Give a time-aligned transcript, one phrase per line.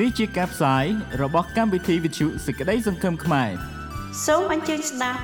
[0.00, 0.84] នេះជាការផ្សាយ
[1.22, 3.50] របស់កម្មវិធីវិទ្យុសេចក្តីសង្ឃឹមខ្មែរ
[4.26, 5.20] សូមអញ្ជើញស្ដាប់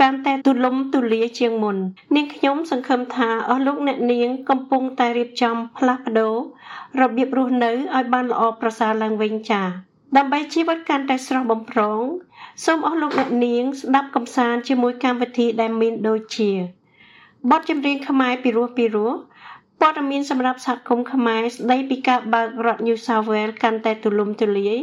[0.00, 1.76] កាន់តែទូលំទូលាយជាងមុន
[2.16, 6.34] នាងខ្ញុំសង្ឃឹមថាអស់លោកអ្នកនាងកំពុងតែរៀបចំផ្លាស់ប្ដូរ
[7.00, 9.66] របៀបរស់នៅឲ្យបានល្អប្រសើរឡើងវិញចា៎
[10.16, 12.02] ដើម្បីជីវិតកាន់តែស្រស់បំព្រង
[12.64, 16.50] សូមអស់លោកអ្នកនាងស្ដាប់កំសាន្តជាមួយកម្មវិធីដែលមានដូចជា
[17.50, 19.12] បទចម្រៀងខ្មែរពីរោះពីរោះ
[19.80, 24.78] ព័ត៌មានសម្រាប់សហគមន៍ខ្មែរស្ដីពីការបើករដ្ឋ New South Wales កាន់តែទូលំទូលាយ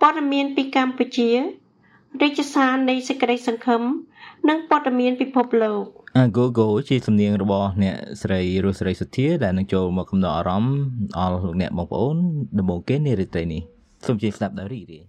[0.00, 1.30] ព័ត៌មានពីកម្ពុជា
[2.22, 3.82] រាជសារនៃសេចក្តីសង្ឃឹម
[4.48, 5.84] និងព័ត៌មានពិភពលោក
[6.16, 10.76] អា Gogo ជាសំនៀងរបស់អ្នកស្រីរស់ស្រីសុធាដែលនឹងចូលមកកំដរអារម្មណ៍
[11.18, 12.16] អស់លោកអ្នកបងប្អូន
[12.58, 13.62] ដំបូងគេនារីត្រីនេះ
[14.06, 15.02] សូមជិះស្ដាប់ដោយរីករាយ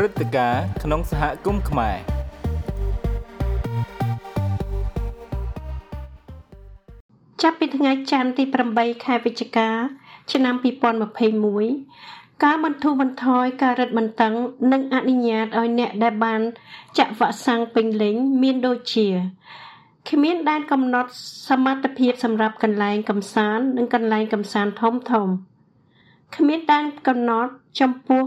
[0.00, 1.96] ព្រឹត្តិការណ៍ក្នុងសហគមន៍ខ្មែរ
[7.42, 9.68] ចាប់ពីថ្ងៃច័ន្ទទី8ខែវិច្ឆិកា
[10.32, 10.54] ឆ្នាំ
[11.68, 14.34] 2021ការបន្ធូរបន្ថយការរឹតបន្តឹង
[14.72, 16.40] និងអនុញ្ញាតឲ្យអ្នកដែលបាន
[16.98, 19.08] ចាក់វ៉ាក់សាំងពេញលេញមានដូចជា
[20.10, 21.10] គ្មានដែនកំណត់
[21.48, 25.28] សមត្ថភាពសម្រាប់កន្លែងកំសាន្តនិងកន្លែងកំសាន្តធំធំ
[26.36, 27.50] គ្មានដែនកំណត់
[27.80, 28.24] ចំពោះ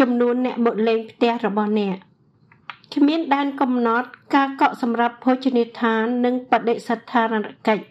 [0.00, 1.96] ចំនួនអ្នកមកលេងផ្ទះរបស់អ្នក
[2.94, 7.34] គ្មានដែនកំណត់ការកក់សម្រាប់ភោជនីយដ្ឋាននិងបដិសណ្ឋារ
[7.68, 7.84] កិច្ច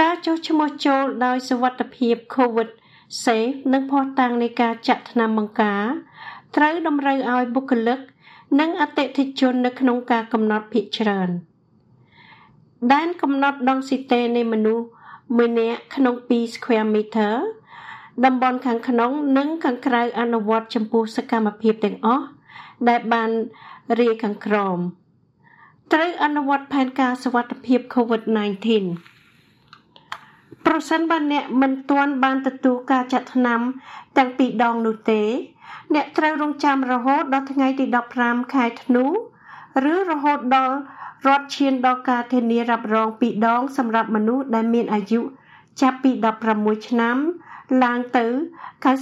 [0.00, 2.68] ការចុះឈ្មោះចូលដោយសវត្ថភាព COVID
[3.24, 5.84] safe និងភស្តុតាងនៃការចាក់ថ្នាំបង្ការ
[6.56, 7.98] ត្រូវតម្រូវឲ្យបុគ្គលិក
[8.60, 11.30] និងអតិថិជននៅក្នុងការកំណត់ភាគច្រើន
[12.92, 14.86] ដែនកំណត់ដងស៊ីតេនៃមនុស្ស
[15.40, 17.34] ម្នាក់ក្នុង2 square meter
[18.24, 22.26] តំបន់ខាងក្នុងនិងខាងក្រៅអនុវត្តចំពោះសកម្មភាពទាំងអស់
[22.88, 23.30] ដែលបាន
[24.00, 24.78] រាយខាងក្រោម
[25.92, 28.66] ត្រូវអនុវត្តផែនការសុវត្ថិភាព COVID-19
[30.66, 33.60] ប្រសិនបើអ្នកមិនទាន់បានទទួលការចាត់ថ្នាំ
[34.16, 35.22] ទាំងពីរដងនោះទេ
[35.94, 37.84] អ្នកត្រូវរងចាំរហូតដល់ថ្ងៃទី
[38.18, 39.04] 15ខែធ្នូ
[39.92, 40.76] ឬរហូតដល់
[41.26, 45.20] រដ្ឋឈានដល់ការធានារ៉ាប់រងពីរដងសម្រាប់មនុស្សដែលមានអាយុ
[45.80, 46.10] ចាប់ពី
[46.50, 47.16] 16ឆ្នាំ
[47.84, 48.24] ឡើងទៅ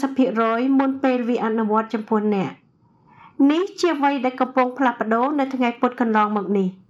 [0.00, 2.52] 90%មុនពេលវាអនុវត្តចំពោះអ្នក
[3.50, 6.68] នេះជាអ្វីដែលកំពុងផ្លាស់ប្ដូរនៅថ្ងៃពុធកន្លងមកនេះ។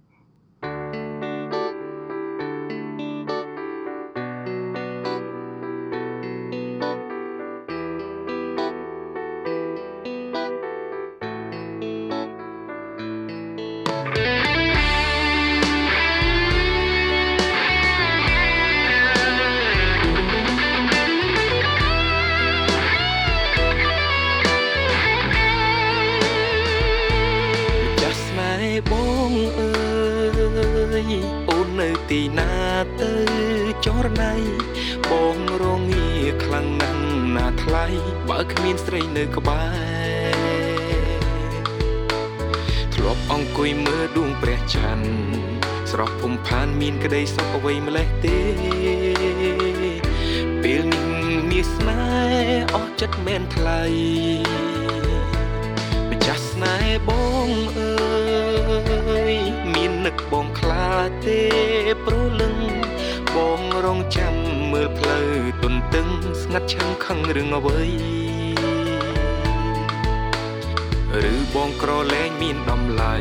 [71.29, 73.15] ឬបងក្រលែងមានតម្លៃ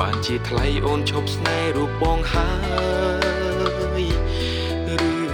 [0.00, 2.50] បានជាថ្លៃអូនឈប់ស្នេហ៍រូបបងហើ
[4.00, 4.02] យ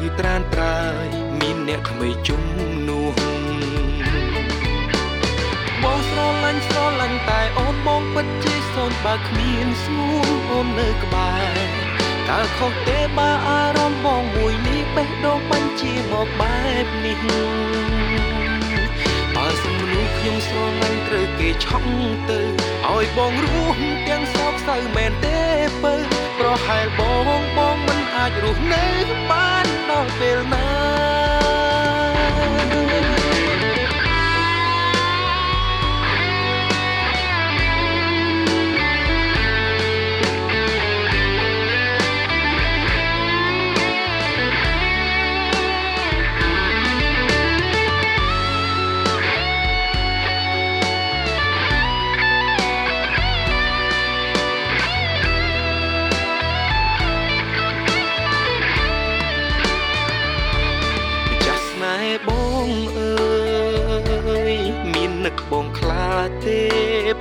[0.06, 1.06] ឬត្រានត្រាយ
[1.40, 2.42] មានអ្នកថ្មីជំ
[2.88, 3.20] នួស
[5.82, 11.58] បងស្រឡាញ់ស្រឡាញ់តែអូនបងពិតជាសូនបើគ្មានស្មួនអូននៅក្បែរ
[12.28, 17.18] តើខុសទេបើអារម្មណ៍បងមួយនេះបេះដូងបាញ់ជាមកបែបនេះ
[19.62, 21.88] សុំមនុស្សខ្ញុំស្រឡាញ់ត្រូវគេឆក់
[22.30, 22.40] ទៅ
[22.88, 25.38] ឲ្យបងរស់ទាំងសោកសៅមែនទេ
[25.82, 25.94] បើ
[26.38, 27.00] ប្រហែលប
[27.40, 28.84] ងបងមិនអាចរស់នៅ
[29.30, 30.68] បានដល់ពេលណា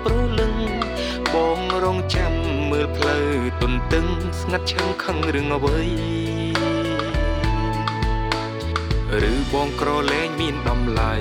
[0.04, 0.54] ព្រលឹង
[1.34, 2.34] បងរងចាំ
[2.72, 3.30] មើលផ្លូវ
[3.62, 4.06] ទន្ទឹង
[4.42, 5.80] ស្ងាត់ឈឹងខឹងរឿងអ្វី
[9.32, 11.14] ឬបងក្រលែងមានតម្លៃ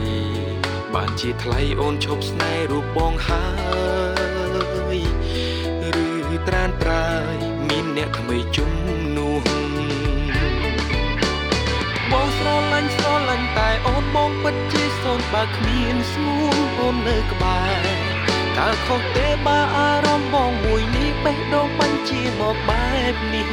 [0.95, 3.47] បានជាថ្លៃអូនឈប់ស្នេហ៍រូបបងហើ
[4.95, 4.99] យ
[6.05, 7.37] ឬត្រានត្រាយ
[7.69, 8.71] មានអ្នកថ្មីជំ
[9.17, 9.49] នួស
[12.11, 17.61] បងស្រឡាញ់ស្រឡាញ់តែអូនបងពិតជាសូនបើគ្មានស្មួនអូននៅក្បែ
[18.05, 18.08] រ
[18.59, 23.47] តើខុសទេបើអារម្មណ៍បងមួយនេះបេះដូងបញ្ជាមកបែបនេះ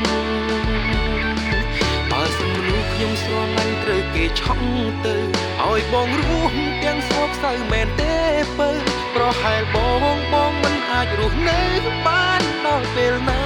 [2.12, 4.66] បើសិនមនុស្សខ្ញុំស្រឡាញ់ត្រូវគេឆក់
[5.06, 5.16] ទៅ
[5.64, 8.16] ឲ្យបងរស់ទាំងស្បស្ៅមែនទេ
[8.58, 8.72] បើ
[9.16, 9.78] ប្រហែលប
[10.16, 11.62] ងបងមិនអាចរស់នៅ
[12.06, 13.46] បានដល់ពេលណា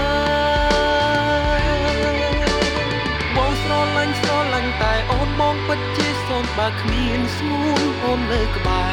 [3.36, 8.86] បងស្រឡាញ់ស្រឡាញ់តែអូនបងពិតជាសូនបើគ្មានស្មួនអូននៅក្បែ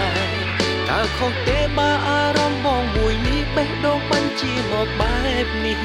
[0.45, 0.46] រ
[1.19, 5.79] ខុសទេបើអារម្មណ៍បងមួយនេះបេះដូងបញ្ជាមកបែបនេះ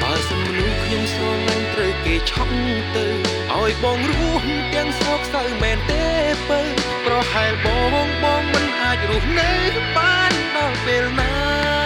[0.00, 2.54] បើសំមនុស្សខ្ញុំស្រឡាញ់ត្រូវគេឆក់
[2.94, 3.06] ទៅ
[3.52, 6.04] ឲ្យបងរស់ទាំងសោកសៅមែនទេ
[6.48, 6.60] ពើ
[7.06, 7.66] ប្រហែលប
[8.04, 9.50] ងបងមិនអាចរស់នៅ
[9.96, 11.81] បានដល់ពេលណា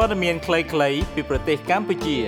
[0.00, 2.18] ព័ត៌មានខ្លីៗពីប្រទេសកម្ពុជា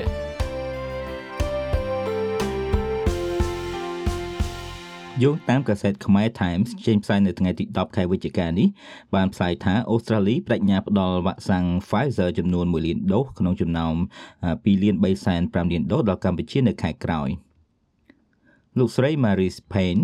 [5.23, 8.69] យោងតាមកាសែតខ្មែរ Times ចេញផ្សាយនៅថ្ងៃទី10ខែវិច្ឆិកានេះ
[9.15, 13.95] បានផ្សាយថាអូស្ត្រាលីបដិញ្ញាផ្ដល់វ៉ាក់សាំង Pfizer ចំនួន1លានដូសក្នុងចំណោម
[14.39, 17.29] 2លាន3សែន5លានដូសដល់កម្ពុជានៅខែក្រោយ
[18.79, 20.03] លោកស្រី Marie Payne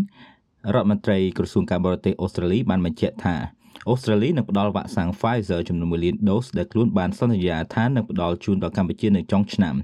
[0.74, 3.55] រដ្ឋមន្ត្រីក្រសួងការបរទេសអូស្ត្រាលីបានបញ្ជាក់ថា
[3.88, 9.74] អូស្ត្រាលីនឹងផ្ដល់វ៉ាក់សាំង Pfizer ចំនួន1លានដូសដែលខ្លួនបានសន្យាថានឹងផ្ដល់ជូនដល់កម្ពុជានៅចុងឆ្នាំ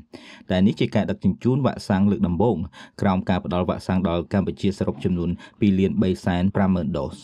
[0.50, 2.56] តែនេះជាការដឹកជញ្ជូនវ៉ាក់សាំងលើកដំបូង
[3.00, 7.16] ក្រោមការផ្ដល់វ៉ាក់សាំងដល់កម្ពុជាសរុបចំនួន2លាន3សែន50000ដូស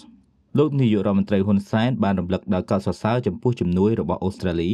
[0.59, 4.71] លោកនាយករដ្ឋមន្ត្រីហ៊ុនសែនបានរំលឹកដល់កោតសរសើរចំពោះជំនួយរបស់អូស្ត្រាលី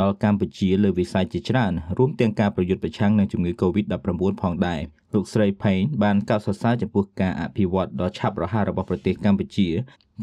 [0.00, 4.82] ដល់កម្ពុជាលើវិស័យជាច្រើនរួមទាំងការប្រយុទ្ធប្រឆាំងនឹងជំងឺ Covid-19 ផងដែរ
[5.14, 9.68] លោកស្រី Payne បានកោតសរសើរចំពោះការអភិវឌ្ឍដ៏ឆាប់រហ័សរបស់ប្រទេសកម្ពុជា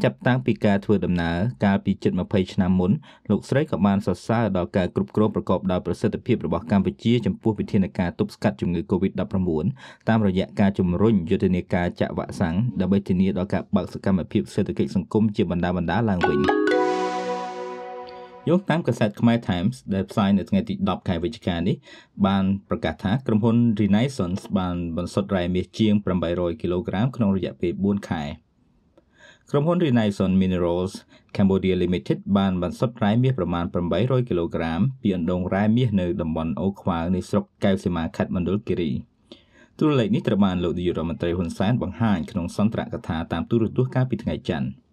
[0.02, 2.90] ចាប់តាំងពីការធ្វើដំណើរកាលពីជិត20ឆ្នាំមុន
[3.30, 9.16] លោកស្រីក៏បានសរសើរដល់ការគ្រប់គ្រងប្រកបដោយប្រសិទ្ធភាពរបស់កម្ពុជាចំពោះវិធានការទប់ស្កាត់ជំងឺ Covid-19
[10.08, 16.65] តាមរយៈការជំរុញយុទ្ធនាការចាក់វ៉ាក់សាំងដើម្បីធានាដល់ការបើកសកម្មភាពសេដ្ឋកិច្ចសង្គមជាបណ្ដាបណ្ដាឡើងវិញ
[18.48, 21.76] យោងតាមកាសែតខ្មែរ Times ដែលផ្សាយនៅថ្ងៃទី10ខែវិច្ឆិកានេះ
[22.26, 25.94] បានប្រកាសថាក្រុមហ៊ុន Renaissance បានបន្សុទ្ធរ៉ែមាសជាង
[26.28, 28.24] 800គីឡូក្រាមក្នុងរយៈពេល4ខែ។
[29.50, 30.92] ក្រុមហ៊ុន Renaissance Minerals
[31.36, 33.64] Cambodia Limited បានបន្សុទ្ធរ៉ែមាសប្រមាណ
[33.96, 38.92] 800គីឡូក្រាមពីអណ្ដូងរ៉ែមាសនៅតំបន់អូខ្វាវនៃស្រុកកែវសីមាខេត្តមណ្ឌលគិរី
[39.78, 44.85] ទូរលេខនេះត្រូវបានលោកនាយករដ្ឋមន្ត្រីហ៊ុនសែនបង្ហាញក្នុងសន្ទរកថាតាមទូរទស្សន៍កាលពីថ្ងៃច័ន្ទ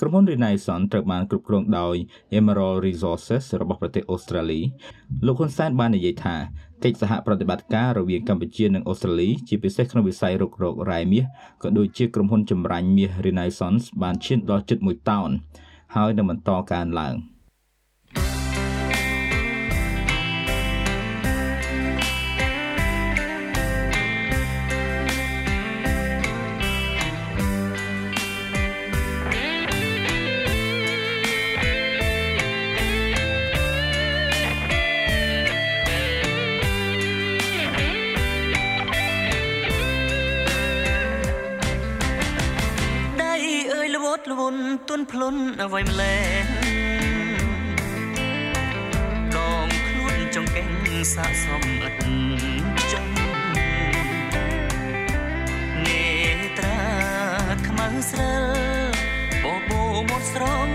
[0.00, 1.96] ក្រុមហ៊ុន Renaissance ត្រូវបានគ្រប់គ្រងដោយ
[2.38, 4.60] Emerald Resources របស់ប្រទេសអូស្ត្រាលី
[5.26, 6.36] លោកហ៊ុនសែនបាននិយាយថា
[6.84, 11.24] កិច្ចសហប្រតិបត្តិការរវាងកម្ពុជានិងអូស្ត្រាលីជាពិសេសក្នុងវិស័យរុករករ៉ែមាស
[11.62, 15.30] ក៏ដូចជាក្រុមហ៊ុនចម្រាញ់មាស Renaissance បានឈានដល់ជិត1តោន
[15.94, 17.14] ហើយនឹងបន្តកើនឡើង។
[45.24, 46.46] លុនអ្វីម្លេះ
[49.36, 50.70] ដងខ្លួនចង្កេង
[51.14, 51.94] សាកសមឥត
[52.92, 53.14] ចង់
[55.84, 56.04] នេ
[56.58, 56.82] ត្រា
[57.66, 58.36] ខ្មៅស្រើ
[59.44, 60.68] បបោមកស្រង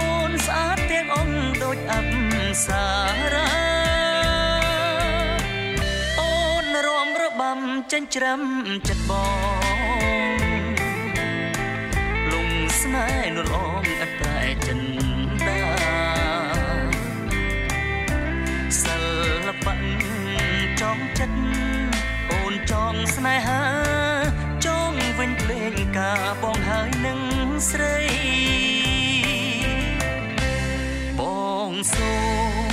[0.00, 1.30] អូនស្អាតទាំងអង
[1.62, 2.86] ដូចអប្សា
[3.34, 3.50] រា
[6.20, 7.58] អូនរំរបាំ
[7.92, 8.40] ចិញ្ច្រាំ
[8.88, 9.12] ចិត្តប
[9.60, 9.61] ង
[12.82, 14.80] ស្នេហ៍នួនអងអត់តែចិន
[15.46, 15.60] ដា
[18.82, 18.96] សិ
[19.46, 19.76] ល្បៈ
[20.80, 21.40] ចង់ចិត្ត
[22.30, 23.62] អូនចង់ស្នេហា
[24.66, 27.20] ចង់វិញភ្លេងការបងហើយនឹង
[27.70, 27.98] ស្រី
[31.18, 31.20] ប
[31.70, 32.14] ងសូ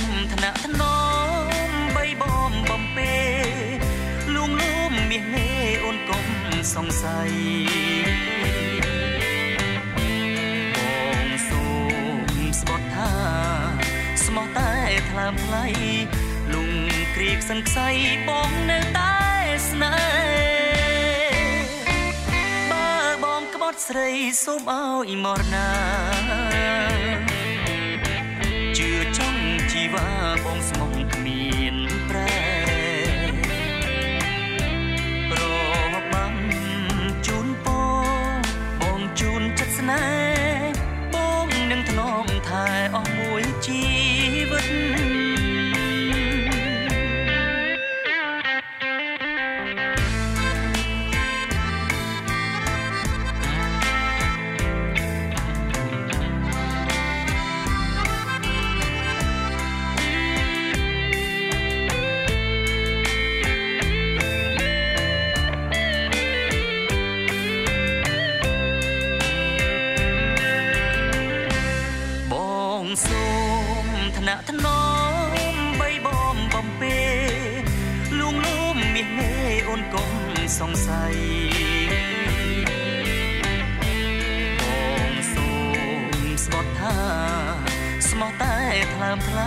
[0.00, 0.82] មថ្នាក់ថ្ន
[1.68, 3.16] មបីបំបំពេ
[4.34, 5.48] លួងលោមមាសនេ
[5.84, 6.26] អូនកុំ
[6.74, 7.89] សង្ស័យ
[15.10, 15.64] ថ្លើមថ្លៃ
[16.52, 16.70] លុង
[17.14, 17.88] គ្រីកសិនខ្សៃ
[18.28, 19.16] បងនៅតែ
[19.70, 19.96] ស្នេ
[21.32, 22.90] ហ៍បើ
[23.24, 24.10] បងក្បត់ស្រី
[24.44, 25.70] សូមឲ្យមរណា
[28.78, 30.08] ជឿចង់ជីវ៉ា
[30.44, 30.89] បងស្ម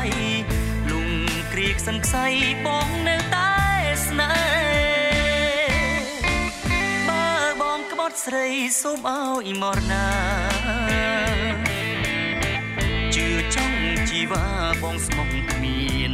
[0.04, 0.34] លើមថ្លៃ
[0.90, 1.10] លង
[1.54, 2.26] គ្រៀកសឹងខ្សៃ
[2.66, 3.54] បងនៅតែ
[4.08, 4.34] ស្នេ
[5.64, 7.28] ហ៍បើ
[7.62, 8.48] បងក្បត់ស្រី
[8.82, 10.08] សូមឲ្យមរណា
[13.16, 14.46] ជឿចង់ជីវ៉ា
[14.82, 16.14] បងស្មោះគ្មាន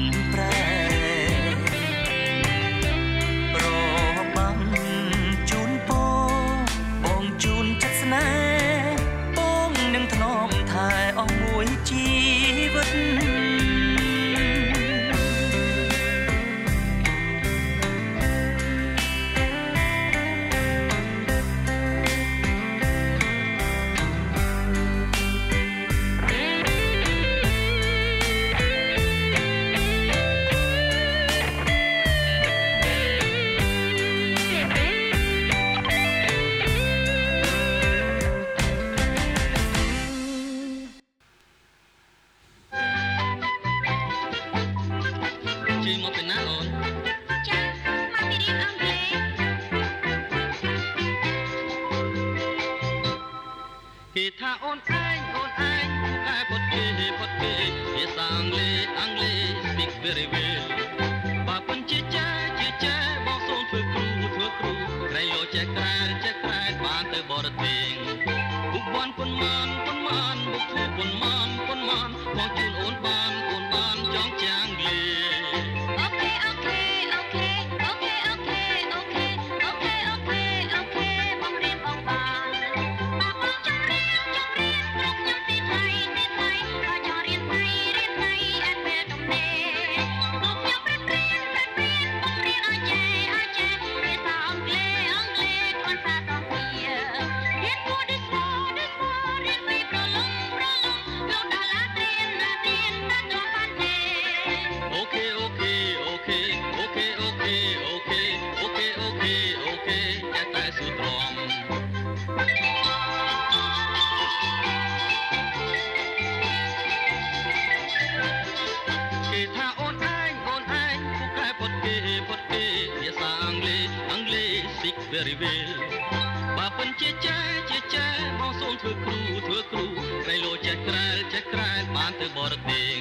[125.40, 128.08] speak very well បើពិនជាចាជាចា
[128.40, 129.84] បងសូមធ្វើគ្រូធ្វើគ្រូ
[130.26, 133.00] ក្រៃលោចេះក្រែលចេះក្រែលបានទៅបរទេស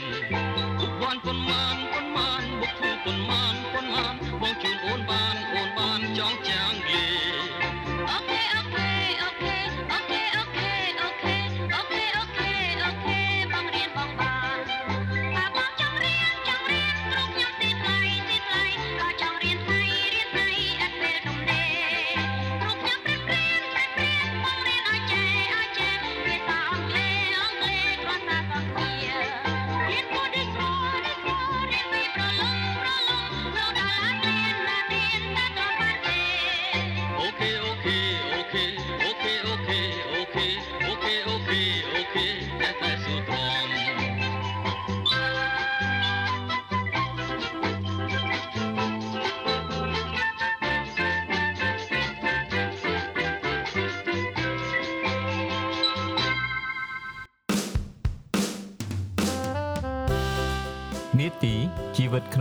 [0.79, 6.58] ពុកបានប៉ុន្មានប៉ុន្មានបុកធូប៉ុន្មានប៉ុន្មានបងជូនអូនបានអូនបានចង់ចាំ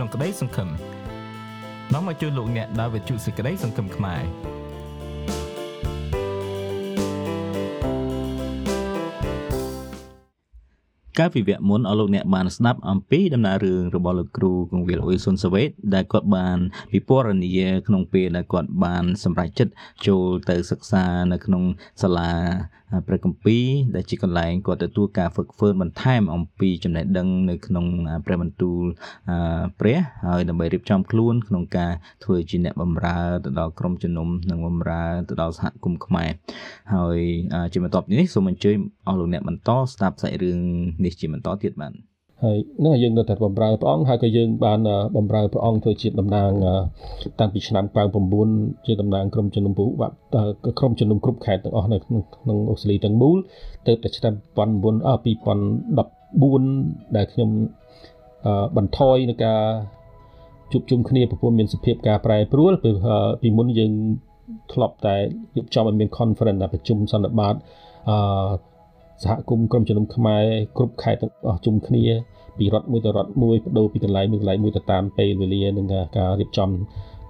[0.08, 0.68] ក្នុងក្តីសង្ឃឹម
[1.92, 4.22] នាំមកជួយលោកអ្នកដើរវិទ្យុសេចក្តីសង្ឃឹមខ្មែរ
[11.18, 16.58] កាលពីវគ្គមុនអស់លោកអ្នកបានស្ដាប់អំពីដំណើររឿងរបស់លោកគ្រូក ងវិលអ៊ុយសុនសាវេតដែលគាត់បាន
[16.92, 19.72] ពិពណ៌នាក្នុងពេលដែលគាត់បានសម្រេចចិត្ត
[20.06, 21.62] ចូលទៅសិក្សានៅក្នុង
[22.02, 22.32] សាលា
[23.06, 27.86] ព្រះគម្ពីរដែលជាកន្លែងគាត់ទទួលការហ្វឹកហ្វឺនបន្ថែមអំពីចំណេះដឹងនៅក្នុង
[28.26, 28.82] ព្រះបន្ទូល
[29.80, 31.92] ព្រះហើយដើម្បីរៀបចំខ្លួនក្នុងការ
[32.24, 36.30] ធ្វើជាអ្នកបម្រើទៅដល់ក្រុមជំនុំនិងបម្រើទៅដល់សហគមន៍ខ្មែរ
[36.94, 37.18] ហើយ
[37.72, 40.58] ជាបន្ទាប់នេះសូមអញ្ជើញអស់លោកអ្នកបន្តស្ដាប់សាច់រឿង
[41.04, 41.92] នេះជាបន្តទៀតបាទ
[42.44, 44.80] ហើយនឹងយើងនៅតែបម្រើព្រះអង្គហើយក៏យើងបាន
[45.16, 46.50] បម្រើព្រះអង្គធ្វើជាតំណាង
[47.40, 47.84] តាំងពីឆ្នាំ
[48.34, 50.14] 99ជាតំណាងក្រុមជំនុំពូបាក់
[50.78, 53.36] ក្រុមជំនុំគ្រប់ខេត្តទាំងអស់នៅក្នុងក្នុងអូស្ត្រាលីទាំងមូល
[53.86, 57.50] ទៅតែឆ្នាំ2009អ2014ដែលខ្ញុំ
[58.76, 59.60] បន្ថយនៅការ
[60.72, 62.90] ជួបជុំគ្នាប្រពន្ធមានសភាពការប្រែប្រួលពី
[63.42, 63.92] ពីមុនយើង
[64.72, 65.16] ធ្លាប់តែ
[65.56, 67.54] រៀបចំឲ្យមាន conference ប្រជុំសន្និបាត
[68.10, 68.16] អឺ
[69.22, 70.44] សហគមន៍ក្រុមជំនុំខ្មែរ
[70.76, 72.04] គ្រប់ខេត្តទាំងអស់ជុំគ្នា
[72.58, 76.70] ពីរដ្ឋមួយទៅរដ្ឋមួយបដូរពីកន្លែងមួយកន្លែងមួយទៅតាមពេលវេលានិងការរៀបចំ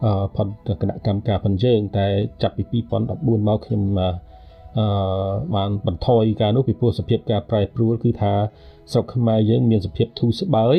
[0.05, 0.47] អឺផុត
[0.81, 2.07] គណៈកម្មការផងយើង តែ
[2.43, 3.83] ចាប់ពី2014មកខ្ញុំ
[4.79, 4.87] អឺ
[5.55, 8.33] បានបន្ថយការនោះពីព្រោះសភាពការប្រែប្រួលគឺថា
[8.93, 10.77] ស្រុកខ្មែរយើង មានសភាពធូរស្បើយ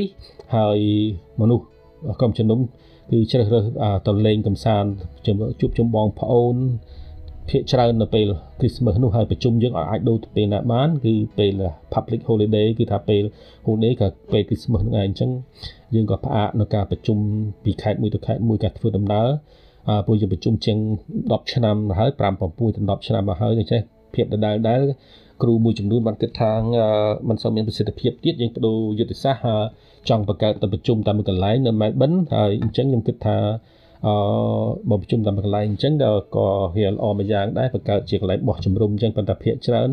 [0.55, 0.79] ហើយ
[1.41, 1.65] មនុស្ស
[2.19, 2.59] ក្រុមជំនុំ
[3.11, 3.65] គឺជ្រើសរើស
[4.07, 4.89] ទៅលេងកំសាន្ត
[5.59, 6.55] ជួបជុំបងប្អូន
[7.49, 11.61] ភាកច្រើននៅពេល Christmas នោះហើយប្រជុំយើងអាចដូរទៅពេលណាបានគឺពេល
[11.93, 13.23] public holiday គឺថាពេល
[13.65, 15.29] holiday ក៏ពេល Christmas ហ្នឹងឯងអញ្ចឹង
[15.95, 17.17] យើងក៏ផ្អាកនៅការប្រជុំ
[17.63, 19.27] ពីខេត្តមួយទៅខេត្តមួយការធ្វើដំណើរ
[19.89, 20.77] អឺពួកយើងប្រជុំជាង
[21.15, 23.81] 10ឆ្នាំហើយ5 6ទៅ10ឆ្នាំមកហើយអញ្ចឹង
[24.15, 24.81] ភាពដដែលដែល
[25.41, 26.51] គ្រូមួយចំនួនបានគិតថា
[27.29, 29.49] มันសូវមានប្រសិទ្ធភាពទៀតយើងបដូរយុទ្ធសាស្ត្រ
[30.09, 33.37] ចង់បង្កើតទៅប្រជុំតាមមួយកន្លែងនៅ Melbourne ហើយអញ្ចឹងខ្ញុំគិតថា
[34.05, 34.13] អឺ
[34.89, 35.93] បើប្រជុំតាមកន្លែងអញ្ចឹង
[36.35, 39.89] ក៏វាល្អមួយយ៉ាងដែរបង្កើតជាកន្លែងបោះជំរុំអញ្ចឹងប៉ុន្តែភាកច្រើន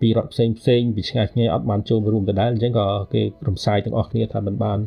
[0.00, 4.78] ពីរដ្ឋផ្សេងផ្សេងពីឆ្ងាយឆ្ងាយអត់បានចូលរួមដដែលអញ្ចឹងក៏គេរំសាយទាំងអស់គ្នាថាមិនបាន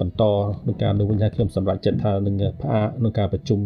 [0.00, 0.22] បន្ត
[0.66, 3.60] នឹងការនឹងវិញថាខ្ញុំសម្រេចចិត្តថានឹងផ្អាកនឹងការប្រជុំ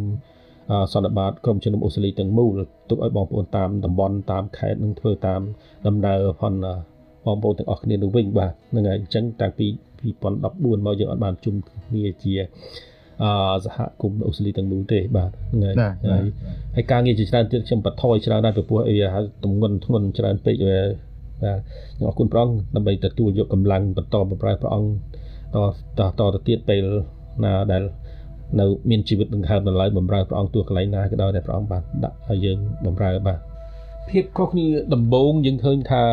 [0.93, 2.61] សន្និបាតក្រុមជំនុំអូស្ត្រាលីទាំងមូល
[2.91, 5.41] ទុកឲ្យបងប្អូនតាមតំបន់តាមខេត្តនឹងធ្វើតាម
[5.87, 6.55] ដំណើរផង
[7.27, 9.67] បងប្អូនទាំងអស់គ្នានឹងវិញបាទហ្នឹងហើយអញ្ចឹងតាំងពី
[10.25, 12.43] 2014មកយើងអត់បានជុំគ្នាជាអ
[13.65, 15.75] សហគមន៍អូស្ត្រាលីទាំងមូលទេបាទហ្នឹង
[16.11, 16.25] ហើយ
[16.75, 21.59] ហើយការងារជាច្រើនទៀតខ្ញុំបថយច្រើនដែរពីព្រោះអីហៅទំងន់ធ្ងន់ច្រើនពេកបាទ
[21.97, 24.91] ខ្ញុំអរគុណព្រះអង្គដើម្បីទទួលយកកម្លាំងបន្តបម្រើព្រះអង្គ
[25.99, 26.85] តតទៅទៀតពេល
[27.45, 27.83] ណាដែល
[28.61, 33.39] នៅមានជីវិតដង្ហើមនៅឡើយបម្រើព្រះអង្គទោះកន្លែងណាក៏ដោយតែព្រះអង្គបានដាក់ឲ្យយើងបម្រើបាទ
[34.11, 36.05] ភាពខុសគ្នាដំបូងយើងឃើញថា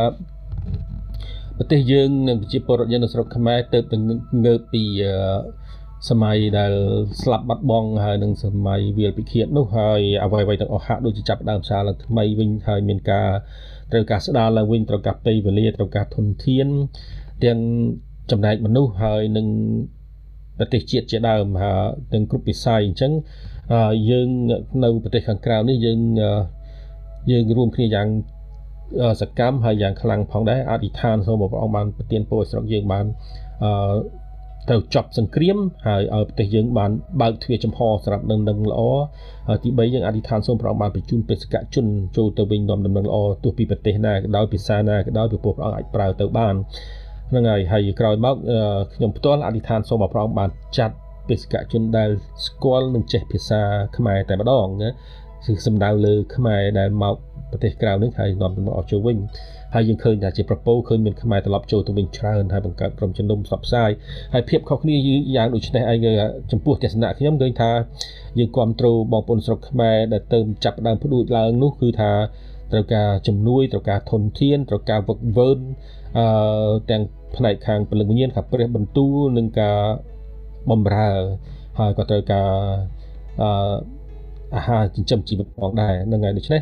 [1.58, 3.98] ប្រទេសយើងនិងប្រជាពលរដ្ឋយើងនៅស្រុកខ្មែរទៅទៅ
[4.46, 4.84] ងើបពី
[6.10, 6.74] សម័យដែល
[7.22, 13.30] ស្លាប់បាត់បង់ហើយនឹងសម័យវាលពិឃាតនោះហើយអ្វីៗទាំងអស់ហាក់ដូចជាចាប់ដើមសារឡើងថ្មីវិញហើយមានការ
[13.92, 16.68] ត្រូវការស្ដារឡើងវិញត្រូវការពេលវេលាត្រូវការធនធាន
[17.44, 17.60] ទាំង
[18.32, 19.48] ចំណែកមនុស្សហើយនឹង
[20.58, 21.82] ប្រទេសជាតិជាដើមហើយ
[22.14, 23.12] ទាំងគ្រប់វិស័យអញ្ចឹង
[24.10, 24.28] យើង
[24.84, 26.00] នៅប្រទេសខាងក្រៅនេះយើង
[27.32, 28.08] យើងរួមគ្នាយ៉ាង
[29.22, 33.06] សកម្មហើយយ៉ាងខ្លាំងផងដែរអធិដ្ឋានសូមព្រះអង្គបានប្រទានពរឲ្យស្រុកយើងបាន
[33.64, 33.72] អឺ
[34.70, 38.82] ត្រូវចប់សង្គ្រាមហើយឲ្យប្រទេសយើងបានបើកទ្វារចំហសម្រាប់នឹងនឹងល្អ
[39.48, 41.86] ហើយទី3យើងអធិដ្ឋានសូមព្រះអង្គបានបញ្ជូនបេសកជន
[42.18, 46.56] ចូលទៅវិញនាំដំណឹងល្អទោះពីប្រទេសណាក៏ដោយភាសាណាក៏ដោយពីព្រះអង្គអាចប្រើទៅបាន
[47.30, 48.36] ហ្នឹងហើយហើយក្រោយមក
[48.94, 50.96] ខ្ញុំផ្ទាល់អធិដ្ឋានសូមឲ្យព្រះអង្គបានចាត់
[51.30, 52.10] បេសកជនដែល
[52.46, 53.62] ស្គាល់និងចេះភាសា
[53.98, 54.90] ខ្មែរតែម្ដងណា
[55.46, 57.16] គឺសំដៅលើខ្មែរដែលមក
[57.52, 59.18] ប្រទេសក្រៅនេះហើយនាំទៅមកអស់ចូលវិញ
[59.74, 63.90] ហើយយើងឃើញថាជាប្រពោឃើញមានខ្មែរត្រឡប់ចូលទៅវិញច្រើនហើយបង្កើតក្រុមជំនុំផ្សព្វផ្សាយ
[64.34, 64.96] ហើយភាពខុសគ្នា
[65.36, 66.08] យ៉ាងដូចនេះឯង
[66.52, 67.72] ចំពោះទស្សនៈខ្ញុំឃើញថា
[68.40, 72.12] យើងគ្រប់គ្រងបងប្អូនស្រុកខ្មែរដែលទៅចាប់ដើមផ្ដួចឡើងនោះគឺថា
[72.72, 75.50] ត្រូវការជំនួយត្រូវការធនធានត្រូវការវឹកវើ
[76.18, 77.04] អឺទាំង
[77.36, 79.80] ផ្នែកខាងពលិវិញ្ញាណខាងព្រះបន្ទូលនិងការ
[80.70, 81.12] បំរើ
[81.80, 82.50] ហើយក៏ត្រូវការ
[83.42, 83.50] អឺ
[84.56, 86.62] អាហារចិញ្ចឹមជីវិតផងដែរហ្នឹងហើយដូច្នេះ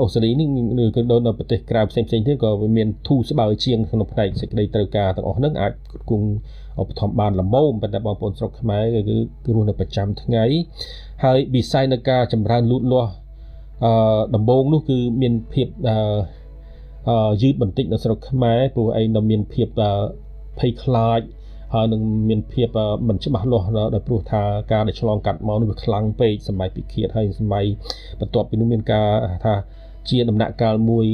[0.00, 5.72] អូស្ត្រាលីនេះគឺដូចនៅប្រទេសក្រៅផ្សេងផ្សេងទៀតក៏មានធូរស្បើយជាងក្នុងផ្នែកសេចក្តីត្រូវការទាំងអស់ហ្នឹងអាច
[6.10, 6.28] គង់
[6.80, 10.44] ឧបត្ថម្ភបានល្មមប៉ុន្តែបងប្អូនស្រុកខ្មែរគឺគឺរស់នៅប្រចាំថ្ងៃ
[11.24, 13.12] ហើយវិស័យនៃការចម្រើនលូតលាស់
[13.84, 13.92] អឺ
[14.34, 15.96] ដំបូងនោះគឺមានភាពអឺ
[17.42, 19.68] យឺតបន្តិចនៅស្រុកខ្មែរព្រោះឯងនៅមានភាព
[20.58, 21.20] ភ័យខ្លាច
[21.72, 22.68] ហើយនឹងមានភាព
[23.08, 27.64] មិនច្បាស់លាស់ដោយព្រោះថាការដែលឆ្លងកាត់មកនេះវាខ្លាំងពេកសម័យពិឃាតហើយសម័យ
[28.20, 29.08] បន្ទាប់ពីនោះមានការ
[29.44, 29.54] ថា
[30.08, 31.06] ជាដំណាក់កាលមួយ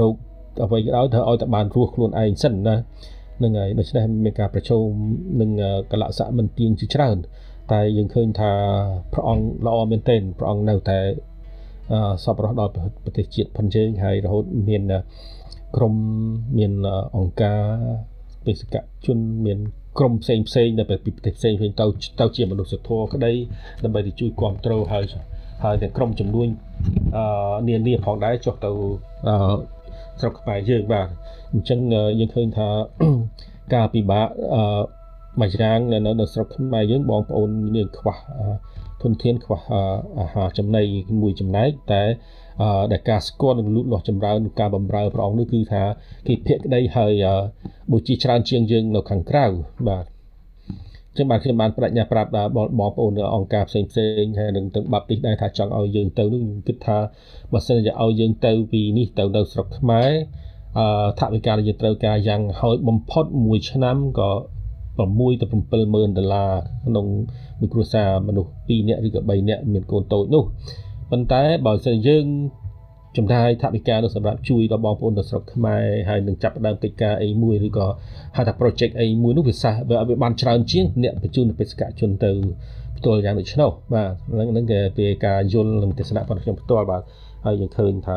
[0.00, 0.14] រោគ
[0.64, 2.76] អ្វីក៏ដោយត្រូវឲ្យតែបានរស់ខ្លួនឯងសិនណា
[3.42, 4.82] នឹងហើយដូច្នេះមានការប្រជុំ
[5.40, 5.50] នឹង
[5.92, 7.16] កលៈសៈមិនទៀងជាច្រើន
[7.72, 8.52] តែយើងឃើញថា
[9.12, 10.98] ព្រះអង្គល្អមែនទែនព្រះអង្គនៅតែ
[12.24, 12.72] សពរស់ដល់
[13.04, 14.82] ប្រទេសជាតិផងយើងហើយរហូតមាន
[15.76, 15.94] ក្រម
[16.58, 16.72] មាន
[17.16, 17.60] អង្គការ
[18.46, 18.74] បេសក
[19.06, 19.58] ជនមាន
[19.98, 21.86] ក្រុមផ្សេងផ្សេងដែលពីប្រទេសផ្សេងផ្សេងទៅ
[22.20, 23.32] ទៅជាមនុស្សធម៌ក្តី
[23.84, 25.04] ដើម្បីទៅជួយគ្រប់គ្រងហើយ
[25.64, 26.48] ហើយទាំងក្រុមចំនួន
[27.16, 27.24] អឺ
[27.68, 28.70] នានាផងដែរចុះទៅ
[29.28, 29.36] អឺ
[30.20, 31.08] ស្រុកខ្មែរយើងបាទ
[31.52, 31.78] អញ្ចឹង
[32.18, 32.68] យើងឃើញថា
[33.74, 34.82] ការពិបាកអឺ
[35.40, 38.16] មួយយ៉ាងនៅនៅស្រុកខ្មែរយើងបងប្អូនមានខ្វះ
[39.02, 39.60] ធនធានខ្វះ
[40.18, 40.82] អាហារចំណី
[41.20, 42.02] មួយចំណែកតែ
[42.92, 45.82] ដែលការស្គាល់និងលូតលាស់ចម្រើនការបំរើព្រះអង្គនេះគឺថា
[46.26, 47.24] គេភាកក្តីហើយ
[47.92, 49.44] បូជាច្រើនជាងយើងនៅខាងក្រៅ
[49.88, 50.04] បាទ
[51.16, 56.98] ចឹងបាទខ្ញុំបានបដិញ្ញាប្រាប់ដល់បងប្អូននៅអង្គការផ្សេងផ្សេងហើយនឹងទាំងបាប់ទីដែរថាចង់ឲ្យយើងទៅនោះគិតថា
[57.52, 60.10] បើសិនជាឲ្យយើងទៅពីនេះទៅនៅស្រុកខ្មែរ
[60.78, 60.86] អឺ
[61.20, 64.30] ថវិកាដែលយើងត្រូវការយ៉ាងហោចបំផុតមួយឆ្នាំក៏
[64.96, 66.50] 6ទៅ70000ដុល្លារ
[66.86, 67.06] ក្នុង
[67.60, 70.44] មួយគ្រួសារមនុស្ស2នាក់ឬក៏3នាក់មានកូនតូចនោះ
[71.12, 72.24] ប៉ុន្តែបើសិនយើង
[73.16, 77.86] ចំណាយថវិកានោះសម្រាប់ជួយដល់បងប្អូននៅស្រុកខ្មែរហើយនឹងចាប់ផ្ដើមកិច្ចការអីមួយឬក៏
[78.36, 82.30] ហៅថា project អីមួយនោះវាសះវាបានច្រើនជាងអ្នកបញ្ជូនបេសកជនទៅ
[82.96, 87.02] ផ្ទាល់យ៉ាងដូចនោះបាទហ្នឹងហ្នឹងគេពីការយល់និងទស្សនៈរបស់ខ្ញុំផ្ទាល់បាទ
[87.44, 88.16] ហើយយើងឃើញថា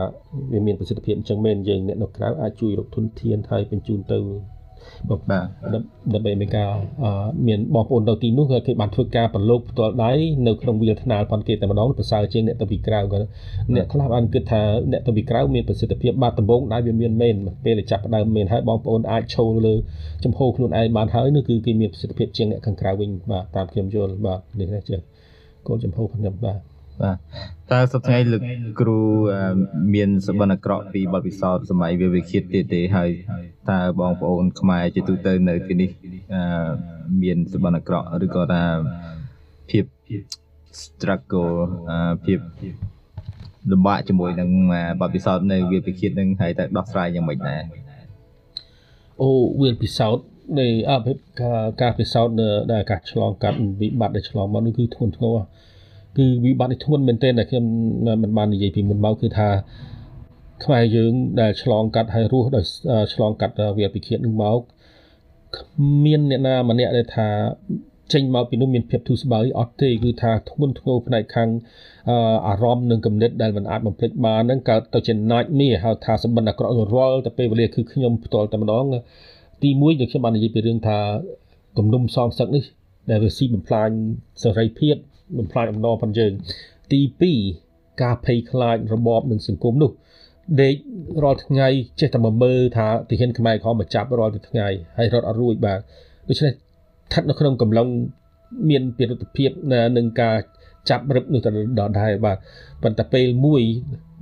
[0.54, 4.20] វាមានប្រសិទ្ធភាពអញ្ចឹងមែនយើងអ្នកនៅក្រៅអាចជួយរកធនធានហើយបញ្ជូនទៅ
[5.10, 5.22] បាទ
[6.14, 6.70] ដើម្បីមានការ
[7.48, 10.12] មានបងប្អូននៅទីនោះគេបានធ្វើការប្រឡូកផ្ទាល់ដៃ
[10.48, 13.20] នៅក្នុងវាលថ្នាលប៉ុនគេតែម្ដងប្រសើរជាងអ្នកទៅពីក្រៅក៏
[13.76, 19.74] អ្នកខ្លះបានគិតថាអ្នកទៅពីក្រៅមានប្រសិទ្ធភាពបាទដំបូងដែរវាមានមែនពេលចាប់ផ្ដើមមែនហើយបងប្អូនអាចឈរលើ
[20.24, 24.98] ចំហខ្លួនឯងបានហើយនោះគឺគេមានប្រសិទ្ធភាពជាងអ្នកខាងក្រៅវិញបាទតាមខ្ញុំយល់បាទនេះជា
[25.68, 26.60] គោលចំហខ្ញុំបាទ
[27.02, 27.18] បាទ
[27.72, 28.42] តើសប្តាហ៍លោក
[28.80, 29.00] គ្រូ
[29.96, 33.10] មានសបនអក្រក់ពីបទពិសោធន៍សម័យវាវិឃាតទៀតទេហើយ
[33.72, 35.90] តើបងប្អូនខ្មែរជាទូទៅនៅទីនេះ
[37.24, 38.64] មានសបនអក្រក់ឬក៏ថា
[39.70, 39.86] ភាព
[40.84, 41.56] struggle
[42.26, 42.40] ភាព
[43.72, 44.50] លំបាកជាមួយនឹង
[45.02, 47.62] បទពិសោធន៍នៅវាវិឃាតនឹងហើយតើដោះស្រាយយ៉ាងម៉េចដែរ
[49.22, 49.30] អូ
[49.62, 50.26] វាពិសោធន៍
[50.60, 52.36] នៃអភិការការពិសោធន៍
[52.72, 55.38] ដែលការឆ្លងកាត់វិបត្តិដែលឆ្លងមកនោះគឺធ្ងន់ធ្ងរ
[56.18, 57.66] គឺវិបត្តិនេះធ្ងន់មែនទែនដែលខ្ញុំ
[58.24, 59.50] មិនបាននិយាយពីមុនមកគឺថា
[60.64, 62.66] ខ្មែរយើងដែលឆ្លងកាត់ហើយរស់ដោយ
[63.14, 64.60] ឆ្លងកាត់វាពិឃាតនឹងមក
[66.06, 67.30] មានអ្នកណាម្នាក់ដែលថា
[68.14, 71.50] ចេញមកពីនោះមានភាពធូរស្បើយអត់ទេគឺថាធ្ងន់ធ្ងរផ្នែកខាង
[72.48, 78.86] អារម្មណ៍និងគំនិតដែលមិនអាចបំភ្លេចបានហ្នឹងកើតទៅជាណាច់មីហៅថាសម្បត្តិអាក្រក់រាល់តែពេលវេលាគឺខ្ញុំផ្ទាល់តែម្ដង
[79.64, 80.98] ទី1ដែលខ្ញុំបាននិយាយពីរឿងថា
[81.78, 82.64] គំនុំសងសឹកនេះ
[83.10, 83.90] ដែលវាស៊ីបំផ្លាញ
[84.44, 84.96] សេរីភាព
[85.38, 86.32] បំផ្លាញអំណរផងយើង
[86.92, 87.00] ទី
[87.52, 89.92] 2ការភ័យខ្លាចរបបនិងសង្គមនោះ
[90.62, 90.76] ដេក
[91.24, 91.68] រាល់ថ្ងៃ
[92.00, 95.80] ចេះតែមកមើលថាទាហានខ្មែរក្រមកចាប់រាល់ថ្ងៃហើយរត់អត់រួចបាទ
[96.28, 97.88] ដូច្នេះស្ថិតនៅក្នុងកំឡុង
[98.70, 99.50] មានពិរុទ្ធភាព
[99.98, 100.38] នឹងការ
[100.90, 102.38] ចាប់រឹបនោះទៅដល់ដែរបាទ
[102.84, 103.62] ប៉ុន្តែពេលមួយ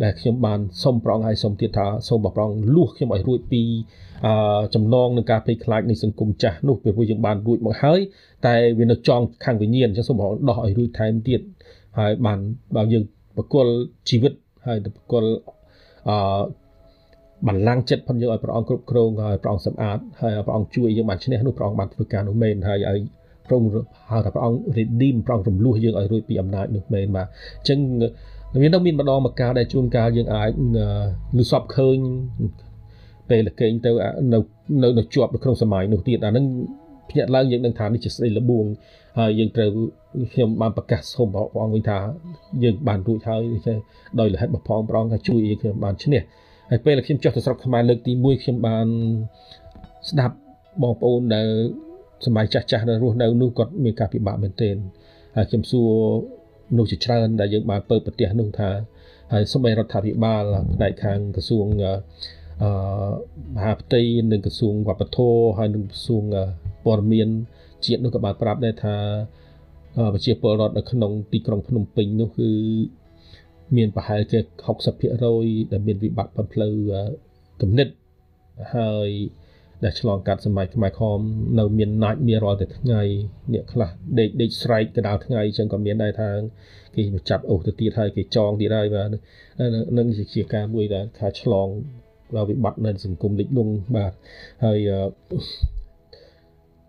[0.04, 3.62] ដែលខ្ញុំបានសុំប្រងហើយសុំទៀតថាសូមបប្រងលួសខ្ញុំឲ្យរួចពី
[4.26, 8.00] អឺចំណងនឹងការភ័យខ្លាចនៃសង្គមចាស់នោះពេលពួកយើងបានរួចមកហើយ
[8.46, 11.42] តែវានៅចងខាងវិញ្ញាណអញ្ចឹងសូមប្រងដោះឲ្យរួចថែមទៀត
[12.00, 12.40] ហើយបាន
[12.76, 13.04] បើយើង
[13.38, 13.68] បកល
[14.10, 14.34] ជីវិត
[14.68, 15.24] ហើយទៅបកល
[16.10, 16.44] អឺ
[17.48, 23.00] បន្លាំងចិត្តផងយើងឲ្យព្រះអង្គគ្រប់គ្រងហើយព្រះអង្គសម្អាតហើយព្រះអង្គជួយយើងបានឈ្នះនោះព្រះអង្គបានធ្វើការនោះមែនហើយឲ្យ
[23.46, 23.76] ព្រះអង្គ
[24.12, 27.80] ហៅថាព្រះអង្គ redeem ព្រះអង្គរំលោះយើងឲ្យរួចពីអំណាចនោះមែនបាទអញ្ចឹង
[28.62, 30.50] មាននៅមានម្ដងមកកាលដែលជួនកាលយើងអាច
[31.38, 31.98] លឺសពឃើញ
[33.30, 33.92] ពេលលកេងទៅ
[34.34, 34.40] នៅ
[34.84, 36.46] នៅនៅជាប់នៅក្នុងសម័យនោះទៀតអាហ្នឹង
[37.10, 38.66] ភ្ញាក់ឡើងយើងនឹងថានេះជាស្ដីលបួង
[39.20, 39.70] ហើយយើងត្រូវ
[40.34, 41.98] ខ្ញុំបានប្រកាសសូមព្រះអង្គវិញថា
[42.64, 43.42] យើងបានរួចហើយ
[44.20, 46.22] ដោយលិខិតបផងព្រះអង្គថាជួយយើងខ្ញុំបានឈ្នះ
[46.70, 48.86] ហើយពេលខ្ញុំចុះទៅស្រុកខ្មែរលើកទី1ខ្ញុំបាន
[50.10, 50.36] ស្ដាប់
[50.84, 51.48] បងប្អូនដែល
[52.26, 54.76] សម័យចាស់ចាស់ដែលរស់នៅនោះគាត់មានការពិបាកមែនទែន
[55.36, 55.92] ហើយខ្ញុំសួរ
[56.72, 58.70] មនុស្សជាច្រើនដែលយើងបានពើប្រទេសនោះថា
[59.34, 60.44] ហើយសូម្បីរដ្ឋាភិបាល
[60.76, 61.68] ផ្នែកខាងក្រសួង
[62.64, 62.72] អឺ
[63.56, 66.24] មហាផ្ទៃនិងក្រសួងវប្បធម៌ហើយនិងក្រសួង
[66.86, 67.28] ព័ត៌មាន
[67.86, 68.96] ជាតិនោះក៏បានប្រាប់ដែរថា
[70.14, 72.52] ប្រជាពលរដ្ឋនៅក្នុងទីក្រុងភ្នំពេញនោះគឺ
[73.76, 74.40] មានប្រហែលជា
[75.06, 76.76] 60%ដែលមានវិបត្តិផ្លូវ
[77.62, 77.88] គំនិត
[78.76, 79.10] ហើយ
[79.84, 81.20] ដែលឆ្លងកាត់សម័យខ្មែរខំ
[81.60, 83.02] នៅមានណាច់មានរាល់តែថ្ងៃ
[83.54, 86.30] អ្នកខ្លះដេកដេកស្រែកកណ្ដាលថ្ងៃអញ្ចឹងក៏មានដែរថា
[86.96, 89.08] គេចាប់អូសទៅទៀតហើយគេចងទៀតហើយបាទ
[89.98, 91.68] នឹងជាការមួយដែលថាឆ្លង
[92.50, 94.14] វិបត្តិនៅសង្គមលិចលង់បាទ
[94.66, 94.80] ហើយ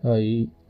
[0.08, 0.24] ហើយ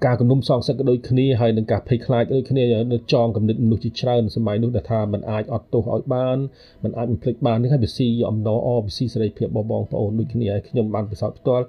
[0.06, 6.38] ការគំនុំសងសឹកក៏ដូចគ្នាហើយនឹងការភ័យខ្លាចដូចគ្នានៅចងកំណត់មនុស្សជាច្រើនសម័យនោះដែលថាมันអាចអត់ទោសឲ្យបាន
[6.84, 11.66] มันអាចបំភ្លេចបាននេះហើយវាស៊ីអំណរអវាស៊ីសេរីភាពរបស់បងប្អូនដូចគ្នាហើយខ្ញុំបានប្រសពផ្ទាល់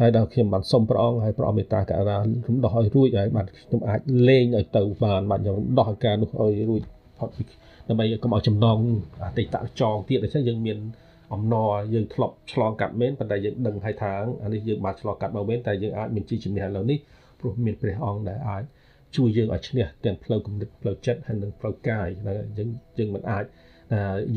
[0.00, 2.16] ហើយដល់ខ្ញុំបានសុំព្រះអង្គហើយព្រះអង្គមេត្តាករុណា
[2.48, 6.82] រំដោះឲ្យរួចហើយបាទខ្ញុំអាចលេងឲ្យទៅបានបាទខ្ញុំរំដោះឲ្យការនោះឲ្យរួច
[7.18, 7.42] ផុតពី
[7.88, 8.78] ដើម្បីកុំឲ្យចំណង
[9.24, 10.78] អតីតចងទៀតដូច្នេះយើងមាន
[11.33, 14.11] អំណរយើងធ្លាប់ឆ្លងកាត់មែនប៉ុន្តែយើងដឹងហើយថា
[14.43, 16.97] អានេះយើងបានឆ្លងកាត់មកមែនតែយើងអាចមានជីជំនះឥឡូវនេះ
[17.39, 18.63] ព្រោះមានព្រះអង្គដែលអាច
[19.15, 22.07] ជួយយើងឲ្យឈ្នះទាំងផ្លូវគំនិតផ្លូវចិត្តហើយនិងផ្លូវកាយ
[22.57, 23.43] យើងយើងមិនអាច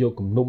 [0.00, 0.48] យកគំនុំ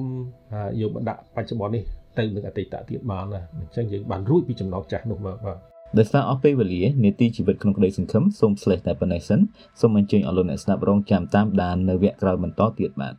[0.81, 1.83] យកមកដាក់បច្ចុប្បន្ននេះ
[2.17, 5.57] ទៅនឹងអតីតទៀតបានណាអញ្ចឹងយើងបានរួចពីចំណោទចាស់នោះមកបាទ
[5.97, 9.39] ដោយសារអស់ពេលវេលានេតិជីវិតក្នុងក្តីសង្ឃឹមសូម slash តែប៉ុណ្ណេះសិន
[9.79, 13.15] សូមអញ្ជើញអស់លោកអ្នកស្ដាប់រងចាំតាមដាននៅវគ្គក្រោយបន្តទៀតបាទ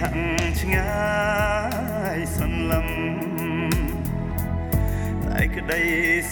[0.00, 0.92] ហាក់ឆ្ងា
[2.16, 2.88] យសន្លឹម
[5.24, 5.82] តែក្តី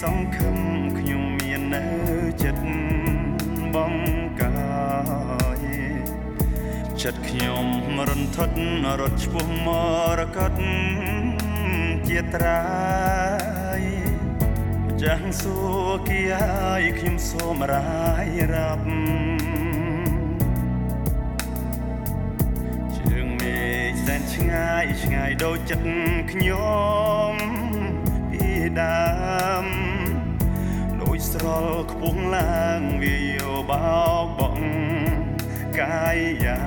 [0.01, 0.59] សង្ឃឹម
[0.99, 1.85] ខ្ញុំមាននៅ
[2.43, 2.67] ចិត្ត
[3.75, 3.95] បង
[4.41, 4.59] កា
[5.63, 5.65] យ
[7.03, 7.67] ចិត្តខ្ញុំ
[8.09, 8.59] រន្ធត់
[9.01, 9.69] រត់ឆ្ពោះម
[10.19, 10.53] រកត
[12.09, 12.63] ជាត្រា
[13.81, 13.83] យ
[15.03, 17.89] ចាំងសួរគីហើយខ្ញុំសូមរា
[18.27, 19.30] យរាប់
[24.41, 25.91] ឆ្ងាយឆ្ងាយដូចចិត្ត
[26.33, 27.35] ខ្ញុំ
[28.31, 28.49] ពី
[28.81, 29.11] ដើ
[29.65, 29.67] ម
[31.01, 34.01] ដូចស្រលខ្ពស់ឡើងវាយោបោ
[34.39, 34.61] បង
[35.79, 36.63] កាយយ៉ា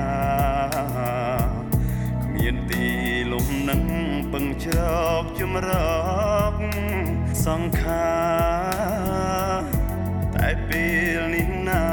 [2.24, 2.88] គ្មានទី
[3.32, 3.84] លំនឹង
[4.32, 4.80] ពឹងជ្រ
[5.22, 5.70] កចម្រ
[6.52, 6.54] ក
[7.46, 8.14] សង្ខា
[9.50, 9.62] រ
[10.36, 10.86] តែពេ
[11.18, 11.86] លនេះណា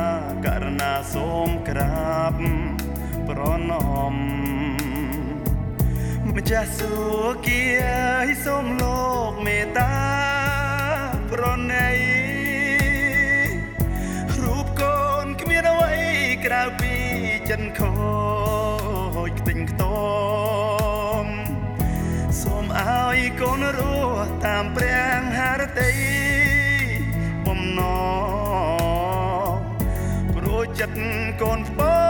[0.44, 2.34] ករណាសូមក្រាប
[3.28, 3.40] ប្រ
[3.70, 3.72] ណ
[4.12, 4.39] ម្យ
[6.40, 6.94] ម្ចាស់សួ
[7.46, 7.60] គ៌
[8.18, 9.00] ឲ្យសូមលោ
[9.30, 9.94] កមេត្តា
[11.30, 11.90] ប្រណី
[14.42, 15.94] រូបកូនគ្មានអ្វី
[16.44, 16.94] ក្រៅពី
[17.48, 17.94] ចិនខូ
[19.28, 19.84] ចខ្ទេញខ្ទ
[21.22, 21.26] ម
[22.42, 23.80] សូមឲ្យកូនរ
[24.14, 25.92] ស់តាមព្រះハរតី
[27.46, 27.80] បំណ
[29.50, 29.56] ង
[30.34, 31.00] ព្រោះចិត្ត
[31.42, 32.09] កូនបង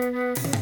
[0.00, 0.59] Música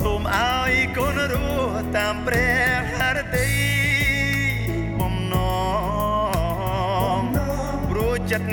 [0.00, 1.34] សូមឲ្យកូនរ
[1.70, 3.54] ស់តាមព្រះហឫទ័យ
[4.98, 5.34] បំណ
[7.20, 7.22] ង
[7.90, 8.50] ព្រោះចិត្ត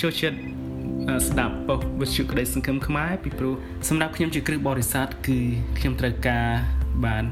[0.00, 0.38] ចូលចិត្ត
[1.28, 3.54] ស្ដាប់ប៉ុស្តិ៍វិទ្យុក្តីសង្ឃឹមខ្មែរពីព្រោះ
[3.88, 5.38] សម្រាប់ខ្ញុំជាគ្រឹះបរិស័ទគឺ
[5.78, 6.48] ខ្ញុំត្រូវការ
[7.04, 7.24] បាន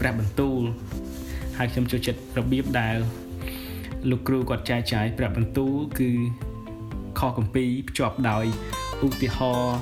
[0.00, 0.60] ព្រះបន្ទូល
[1.58, 2.96] ហើយខ្ញុំចូលចិត្តរបៀបដែល
[4.10, 6.10] លោកគ្រូគាត់ចែកចាយព្រះបន្ទូលគឺ
[7.20, 8.44] ខកំពីភ្ជាប់ដោយ
[9.06, 9.78] ឧទាហរណ៍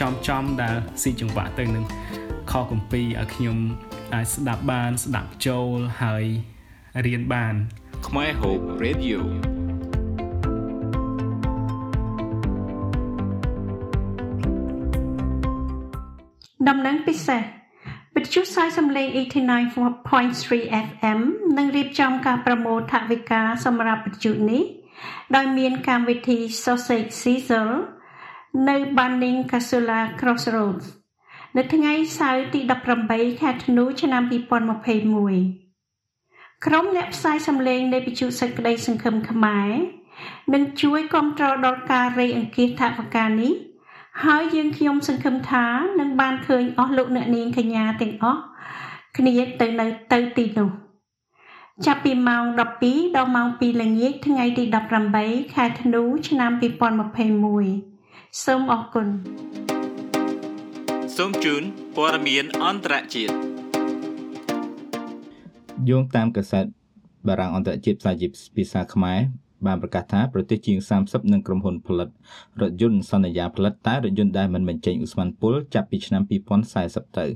[0.00, 1.84] ចំចំដែលស៊ីចង្វាក់ទៅនឹង
[2.52, 3.58] ខកំពីឲ្យខ្ញុំ
[4.14, 6.24] អាចស្ដាប់បាន ស្ដាប់ចូលហើយ
[7.06, 7.54] រៀនបាន
[8.06, 9.20] ខ្មែរ Hope Radio
[16.72, 17.42] ដំណឹងពិសេស
[18.16, 21.20] វិទ្យុផ្សាយសំឡេង89.3 FM
[21.58, 24.62] នឹងរៀបចំការប្រមូលថវិកាសម្រាប់វិទ្យុនេះ
[25.36, 27.74] ដោយមានកម្មវិធី Sausage Sizzle
[28.68, 30.86] នៅ Banning Casula Crossroads
[31.56, 32.60] នៅថ្ងៃសៅរ៍ទី
[33.00, 34.22] 18ខែធ្នូឆ្នាំ
[35.48, 39.70] 2021ក្រុមអ្នកផ្សាយសម្លេងនៃវិទ្យុសេចក្តីសង្ឃឹមខ្មែរ
[40.54, 43.52] នឹងជួយគ្រប់គ្រងដល់ការរៃអង្គាសថវិកានេះ
[44.20, 45.66] ហើយយើងខ្ញុំសង្ឃឹមថា
[46.00, 48.40] នឹងបានឃើញអស់លោកអ្នកនាងកញ្ញាទាំងអស់
[49.16, 50.70] គ្នាទៅនៅទៅទីនោះ
[51.86, 52.44] ចាប់ពីម៉ោង
[52.80, 54.64] 12ដល់ម៉ោង2ល្ងាចថ្ងៃទី
[55.10, 56.50] 18ខែធ្នូឆ្នាំ
[57.28, 59.06] 2021សូមអរគុណ
[61.16, 61.62] សូមជូន
[61.96, 63.34] ព័ត៌មានអន្តរជាតិ
[65.88, 66.66] យោងតាមកាសែត
[67.28, 69.20] បារាំងអន្តរជាតិផ្សាយជាភាសាខ្មែរ
[69.66, 72.08] បានប្រកាសថាប្រទេសជាង30និងក្រុមហ៊ុនផលិត
[72.60, 76.22] រថយន្តសន្យាផលិតតែរថយន្តដែលមិនបញ្ចេញឧស្ម័នពុលចាប់ពីឆ្នាំ
[76.70, 77.26] 2040ទៅ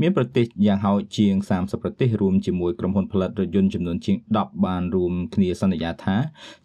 [0.00, 6.16] មានប្រទេសយ៉ាងហោចជាង30ប្រទេសរួមជាមួយក្រុមហ៊ុនផលិតរថយន្តចំនួនជាង10បានរួមគ្នាសន្យាថា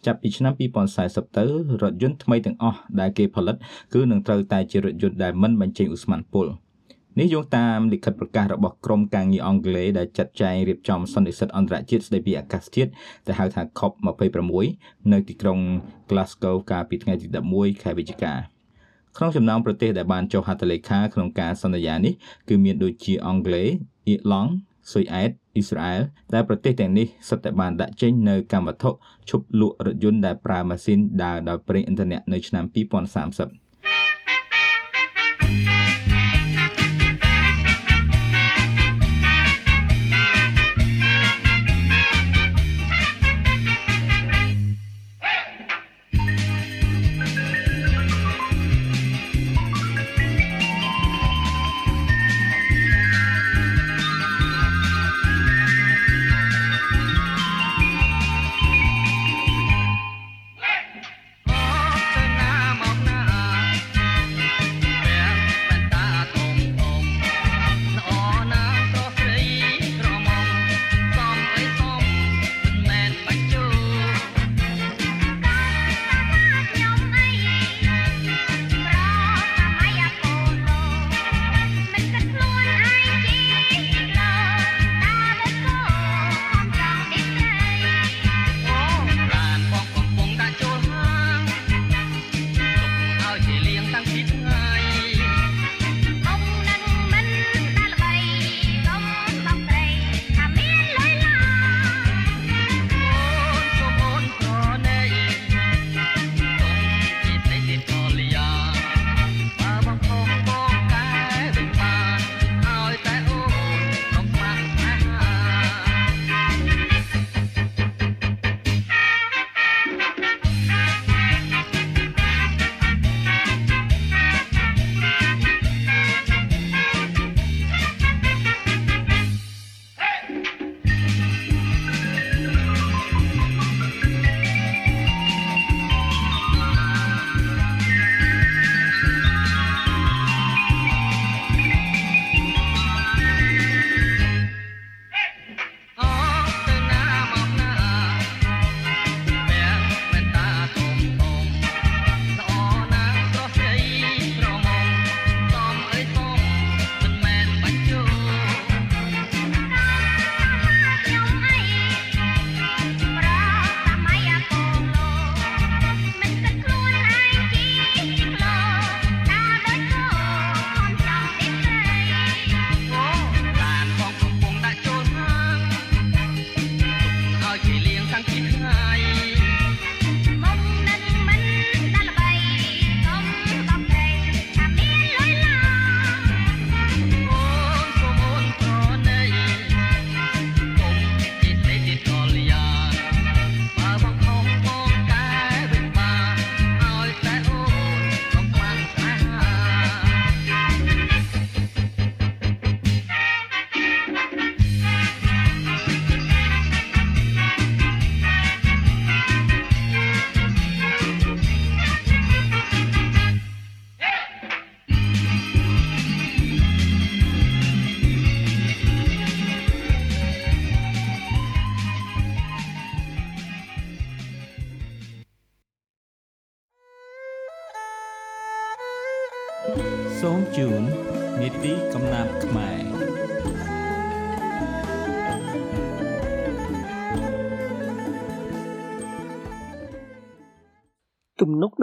[0.06, 0.52] ចាប់ពីឆ្នាំ
[0.94, 1.44] 2040ទៅ
[1.82, 3.56] រថយន្តថ្មីទាំងអស់ដែលគេផលិត
[3.94, 6.48] គឺនឹងត្រូវតែជារថយន្តដែលមិនបញ្ចេញឧស្ម័នពុល។
[7.20, 12.90] នេះយោងតាមលិខិតប្រកាសរបស់ក្រមការងារអង់គ្លេសដែលចាត់ចែងរៀបចំសន្និសីទអន្តរជាតិស្តីពីអាកាសធាតុ
[13.26, 14.54] ដែលហៅថា COP26
[15.12, 15.58] នៅទីក្រុង
[16.10, 18.32] Glasgow កាលពីថ្ងៃទី11ខែវិច្ឆិកា
[19.16, 22.14] ក្នុងចំណោមប្រទេសដែលបានចុះហត្ថលេខាក្នុងការសន្យានេះ
[22.48, 23.68] គឺមានដូចជាអង់គ្លេស
[24.06, 24.50] អ៊ីឡង់
[24.92, 26.00] ស៊ុយអែតអ៊ីស្រាអែល
[26.34, 28.90] ដែលប្រទេសទាំងនេះសុទ្ធតែបានដាក់ចេញនៅកម្មវត្ថុ
[29.30, 33.67] ឈប់លក់រថយន្តដែលប្រើម៉ាស៊ីនដើរដោយប្រេងឥន្ធនៈនៅឆ្នាំ2030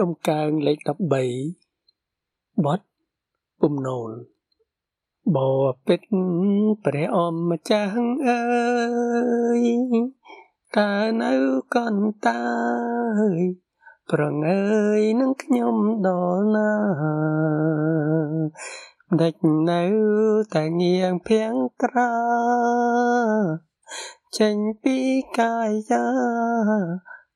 [0.02, 2.80] នុកដំកើងលេខ13បទ
[3.60, 4.10] ពំនោល
[5.36, 5.38] ប
[5.86, 6.00] ពេត
[6.84, 7.18] ព្រះអ
[7.50, 7.96] ម្ចាស់
[8.28, 8.42] អើ
[9.58, 9.62] យ
[10.76, 10.92] តើ
[11.22, 11.32] នៅ
[11.74, 12.44] កន្តា
[13.36, 13.38] យ
[14.10, 14.62] ប្រងើ
[14.98, 15.76] យនឹងខ្ញុំ
[16.06, 16.72] ដល់ណា
[19.20, 19.34] ដេច
[19.70, 19.84] នៅ
[20.54, 22.12] តែងៀងភៀងត្រា
[24.38, 24.96] ចេញពី
[25.38, 25.56] កា
[25.90, 26.06] យា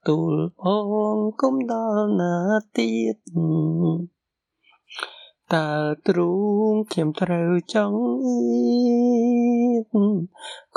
[0.09, 0.63] ទូលប
[1.15, 2.35] ងគុំដល់ណា
[2.77, 3.17] ទៀត
[5.55, 5.71] តើ
[6.09, 6.33] ទ្រូ
[6.73, 8.43] ងខ្ញុំត្រូវចង់អៀ
[9.85, 9.87] ត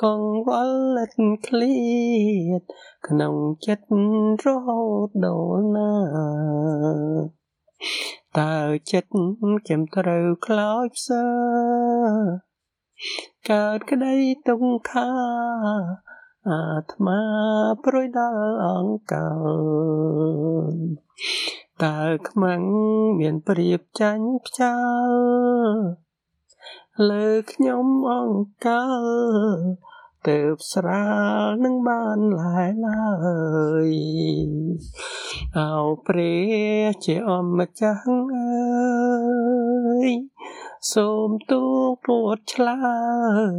[0.02, 1.12] កងវល់ិត
[1.48, 1.80] ឃ្លៀ
[2.60, 2.62] ត
[3.08, 3.86] ក្នុងចិត្ត
[4.46, 5.94] រហូតដល់ណា
[8.40, 8.56] តើ
[8.92, 9.10] ចិត្ត
[9.66, 11.28] ខ្ញុំត្រូវខ្លោចផ្សើ
[13.50, 14.16] កើតក្តី
[14.48, 15.10] ទុំខា
[16.50, 17.22] អាត្មា
[17.84, 19.16] ព្រួយដល់អង្ក
[20.72, 20.76] ល
[21.84, 22.64] តើខ្មាំង
[23.20, 24.76] មានប្រៀបចាញ់ផ្ចា
[25.06, 25.78] ល់
[27.10, 28.68] លើខ្ញុំអង្ក
[29.56, 29.60] ល
[30.28, 30.40] ទៅ
[30.72, 31.06] ស្រា
[31.42, 33.08] លនឹងបានឡើយឡើ
[33.88, 33.90] យ
[35.58, 35.74] អោ
[36.08, 38.06] ព្រះជាអម្ចាស់
[38.36, 40.10] អើយ
[40.92, 42.82] សូមទូលពួតឆ្លើ
[43.52, 43.54] យ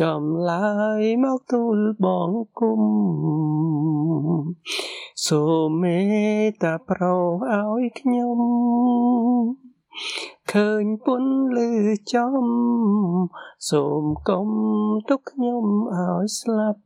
[0.00, 2.30] ចំឡាយមកទូលបង
[2.60, 2.82] គុំ
[5.26, 6.00] សូមមេ
[6.48, 7.16] ត្តាប្រោ
[7.52, 8.38] ឲ្យខ្ញុំ
[10.52, 11.24] ឃើញពុន
[11.56, 11.70] លឺ
[12.12, 12.44] ចំ
[13.70, 14.48] សូមកុំ
[15.08, 15.64] ទុកខ្ញុំ
[15.94, 16.82] ឲ្យស្លាប់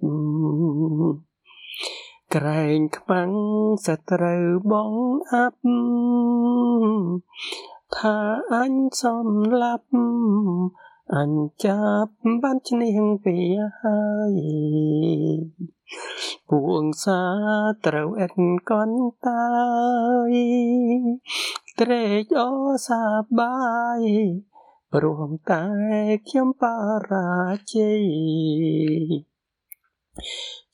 [2.34, 3.30] ក្រែងខ្មាំង
[3.86, 4.92] សត្រូវបង
[5.32, 5.62] អាប់
[7.96, 8.18] ថា
[8.54, 9.28] អញសំ
[9.62, 9.88] ឡាប់
[11.14, 11.32] អញ
[11.64, 13.36] ចាប់បានឈ្នះពី
[13.80, 14.02] ហើ
[14.32, 14.34] យ
[16.48, 17.22] ពួងសា
[17.86, 18.32] ត្រូវអិត
[18.70, 19.48] កន់តា
[20.32, 20.34] យ
[21.80, 23.02] ត្រេកអរសា
[23.38, 23.58] បា
[24.00, 24.02] យ
[24.94, 25.64] ព្រមតែ
[26.28, 26.64] ខ្ញុំប
[27.10, 27.32] រា
[27.74, 28.04] ជ័យ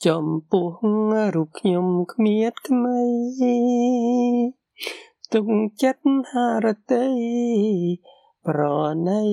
[0.07, 0.73] ចំពោះ
[1.35, 3.03] រូបខ្ញុំគ្មៀតក្មៃ
[5.33, 5.49] ទុក
[5.83, 7.09] ចិត្តហារតី
[8.47, 8.61] ប្រ
[9.09, 9.25] ណី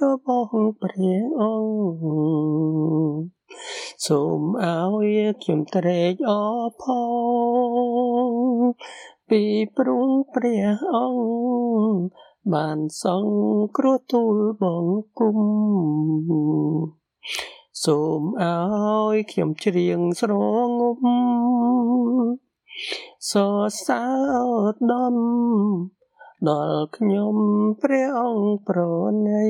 [0.00, 0.52] របស់
[0.82, 3.35] ព្រះអង្គ
[4.06, 5.08] សូមឲ្យ
[5.42, 6.84] ខ្ញុំត្រេកអរផ
[8.20, 8.30] ង
[9.28, 9.42] ពី
[9.76, 15.38] ព្រួងព្រះអង្គបានសង្គ្រោះទូលបង្គំ
[17.84, 20.32] សូមឲ្យខ្ញុំច្រៀងស្រ
[20.68, 20.98] ងំ
[23.30, 24.04] សរសើ
[24.72, 25.16] រដំ
[26.48, 27.36] ដល់ខ្ញុំ
[27.82, 28.78] ព្រះអង្គប្រ
[29.28, 29.48] ណី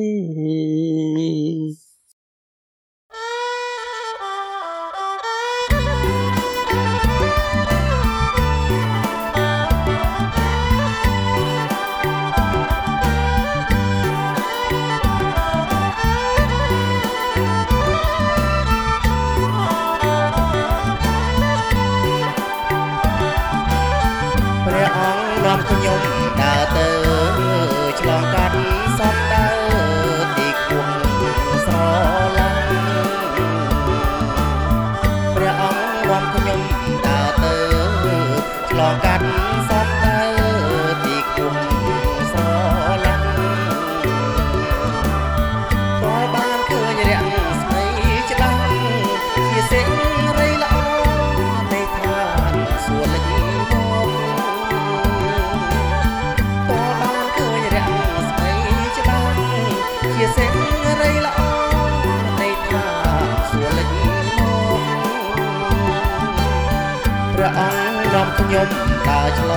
[68.57, 69.53] នាំខ្ញុំដើរឆ្ល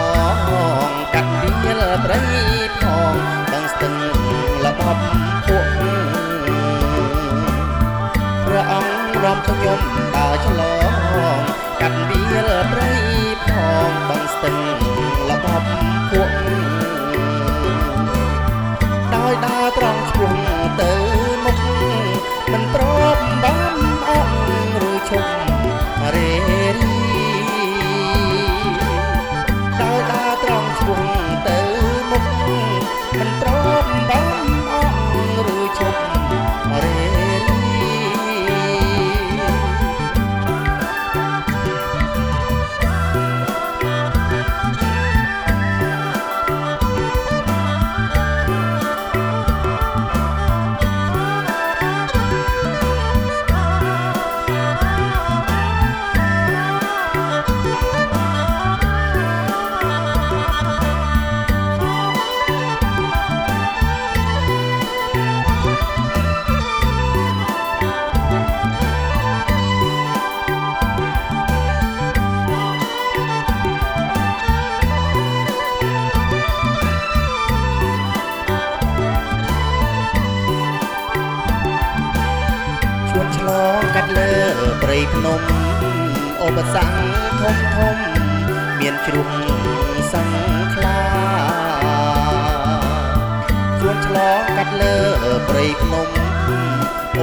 [0.87, 2.19] ងកាត់ពីលព្រៃ
[2.81, 2.83] ផ
[3.13, 3.15] ង
[3.53, 3.93] ដឹងស្ទឹង
[4.65, 5.01] ល្បប់
[5.47, 5.67] ពួក
[8.45, 9.79] ព្រះអង្គនាំខ្ញុំ
[10.15, 11.41] ដើរឆ្លង
[11.81, 12.91] កាត់ពីលព្រៃ
[13.49, 13.51] ផ
[13.89, 14.55] ងដឹងស្ទឹង
[15.29, 15.67] ល្បប់
[16.11, 16.31] ពួក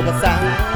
[0.07, 0.75] ឧបសគ្គ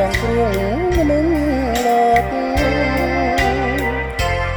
[0.00, 0.56] សងគ្រង
[0.96, 2.24] មនុស្សលោក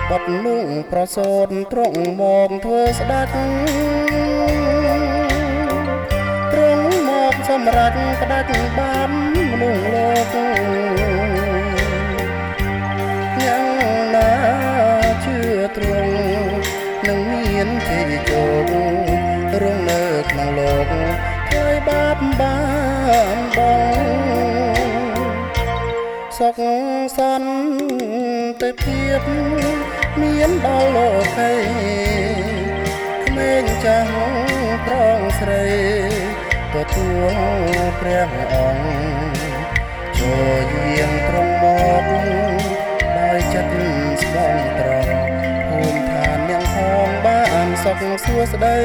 [0.09, 3.31] បត់នោះប្រសូតត្រង់មកធ្វើស្ដាច់
[6.53, 9.11] ត្រង់មកសម្រាប់ផ្ដាច់បាន
[9.49, 10.33] មនុស្សលោក
[13.43, 13.67] យ៉ាង
[14.15, 14.31] ណា
[15.25, 15.37] ជឿ
[15.77, 16.15] ត្រង់
[17.07, 18.71] នឹងមានជ័យជោគ
[19.61, 20.87] រងនៅក្នុងលោក
[21.51, 22.57] ហើយបាបបា
[23.35, 23.59] នប
[24.11, 24.12] ង
[26.43, 26.61] សុខ
[27.17, 29.21] សន្តិភាព
[30.21, 31.53] មានដល់លោកី
[33.27, 34.13] ក្មេងចាស់
[34.85, 35.65] ប្រងស្រី
[36.73, 37.35] ទទួល
[37.99, 40.33] ព្រះអង្គចូ
[40.67, 41.65] លយាងត្រង់ម
[42.01, 42.05] ក
[43.17, 43.75] ដោយចិត្ត
[44.23, 45.13] ស្មងត្រង់
[45.69, 46.75] ភូមិឋាននាងផ
[47.07, 48.79] ងបានសុខសួស្តី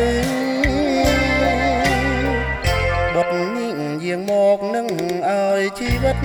[3.15, 4.87] បុតនេះយាងមកនឹង
[5.29, 6.19] ឲ្យជីវិត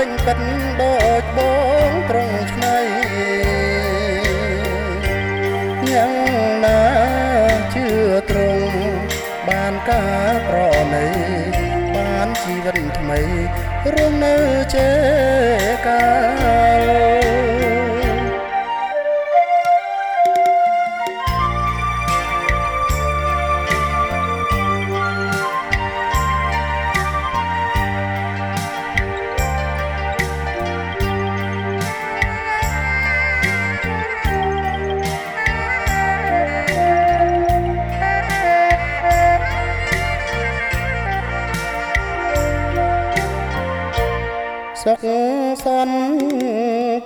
[0.00, 0.38] ពេញពិត
[0.80, 1.40] ដូចប
[1.88, 2.78] ងត្រង់ឆ្នៃ
[5.92, 6.14] យ៉ាង
[6.64, 6.82] ណា
[7.74, 7.86] ជឿ
[8.30, 8.72] ត្រង់
[9.48, 10.58] បានការប្រ
[10.94, 11.06] ណី
[11.94, 13.20] បានជីវិតថ្មី
[13.92, 14.36] រស់នៅ
[14.74, 14.90] ចេ
[15.86, 16.08] កា
[16.80, 17.49] ល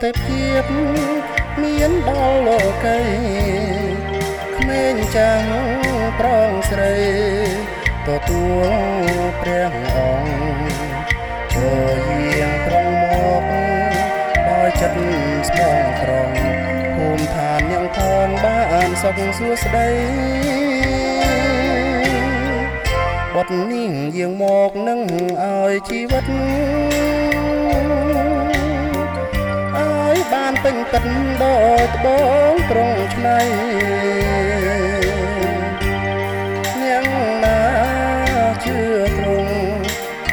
[0.05, 0.65] តិភាព
[1.63, 3.01] មានដល់លោកី
[4.57, 5.45] ក្មេងចាំង
[6.19, 6.95] ប្រងស្រី
[8.07, 8.69] ទទួល
[9.41, 10.33] ព្រះអង្គ
[11.55, 11.97] ចូល
[12.37, 13.45] យាងត្រង់មក
[14.49, 14.97] ដោយចិត្ត
[15.49, 16.37] ស្មងត្រង់
[16.95, 19.91] ភូមិឋានយ៉ាងផងបានសុខសួស្តី
[23.35, 25.01] បត់នេះយាងមកនឹង
[25.43, 28.44] ឲ្យជីវិតឲ្យ
[30.47, 31.07] បានពេញកិន
[31.43, 32.19] ដោយត្បូ
[32.53, 33.41] ងត្រង់ឆ្នៃ
[36.81, 37.07] នាង
[37.45, 37.61] ណា
[38.65, 38.79] ជឿ
[39.19, 39.57] ត្រង់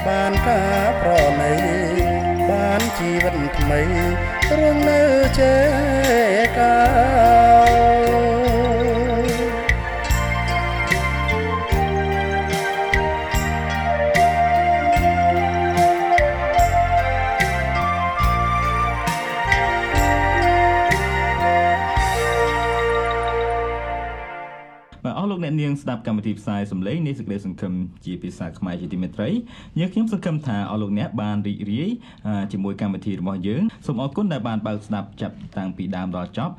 [0.06, 1.54] បានបានការប្រណី
[2.50, 3.82] បានជីវិតថ្មី
[4.58, 5.02] រស់នៅ
[5.40, 5.56] ចេ
[6.58, 7.41] កា
[25.72, 27.74] អស់លោកអ្នកនាងស្ដាប់កម្មវិធីផ្សាយសម្លេងនៃសេចក្តីសង្ឃឹម
[28.06, 29.30] ជាភាសាខ្មែរជាទីមេត្រី
[29.80, 31.90] យើងខ្ញុំសង្ឃឹមថាអស់លោកអ្នកបានរីករាយ
[32.28, 36.54] អឺជាមួយកម្មវិធីរបស់យើងសូមអរគុណដែលបានបើកស្ដាប់ចាប់តាំងពីដើមដល់ចប់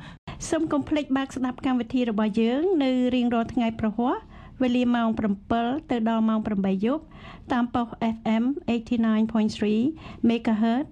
[0.49, 4.15] សូមកុំភ្លេចបើកស្ដាប់កម្មវិធីរបស់យើង នៅរៀងរាល់ថ្ងៃប្រហ័ស
[4.61, 5.07] វេលាម៉ោង
[5.49, 7.03] 7ទៅដល់ម៉ោង8យប់
[7.51, 10.85] តាមប៉ុស FM 89.3 MHz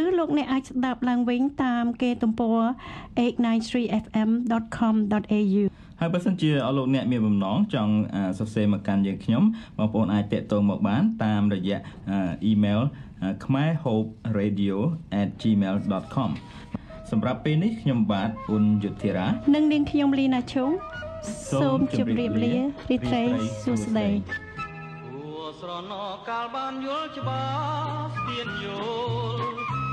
[0.00, 2.58] ឬលោកអ្នកអាចស្ដាប់ឡើងវិញតាមកេរទំព័រ
[3.18, 5.62] 893fm.com.au
[6.00, 9.42] ហើយបើសិនជាអស់លោកអ្នកមានបំណងចង់អឺសរសេរមកកាន់យើងខ្ញុំ
[9.78, 11.78] បងប្អូនអាចតាក់ទងមកបានតាមរយៈ
[12.10, 12.80] អឺអ៊ីមែល
[13.44, 16.30] kmaehoperadio@gmail.com
[17.10, 20.70] សម្រាប់ពេលនេះខ្ញុំបាទអ៊ុនយុធិរា និងនាងខ្ញុំលីណាឈុង
[21.50, 22.54] សូមជម្រាបលា
[22.90, 23.24] រីត្រី
[23.62, 25.92] សួស្តីគួស្រណ
[26.28, 28.66] កាលបានយល់ច្បាស់ស្ពានយ
[29.32, 29.42] ល់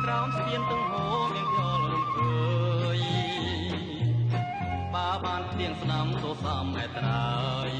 [0.04, 2.38] ក្រោមស្ពានទាំងហោមានខ្យល់រំភើ
[2.98, 3.00] យ
[4.94, 7.36] បាបានព្រៀងស្ដាំទោសំឯត្រើ
[7.70, 7.72] យ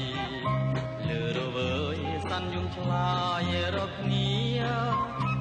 [1.08, 1.98] លើរវើយ
[2.30, 3.10] សាន់យំឆ្លា
[3.50, 4.30] យរកគ្នា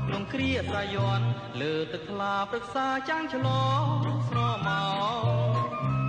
[0.08, 1.22] ក្នុងគ្រាសាយ័ន
[1.62, 3.48] លើទឹកថ្លាព្រឹក្សាចាំងឆ្ល
[3.80, 3.84] ង
[4.30, 4.70] ស្រម
[5.64, 5.65] ក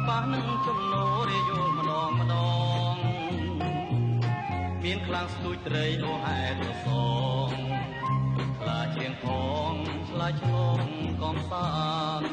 [0.09, 2.35] ប៉ះនឹងចំណោរយល់ម្ដងម្ដ
[2.93, 2.97] ង
[4.83, 6.89] មានខ្លាំងស្ទួយត្រីអូហែត្រស
[7.49, 7.51] ង
[8.59, 9.27] ខ្លាជាងផ
[9.71, 9.73] ង
[10.11, 10.79] ឆ្លាឆ្លង
[11.23, 11.69] កំសា
[12.21, 12.31] ន្ត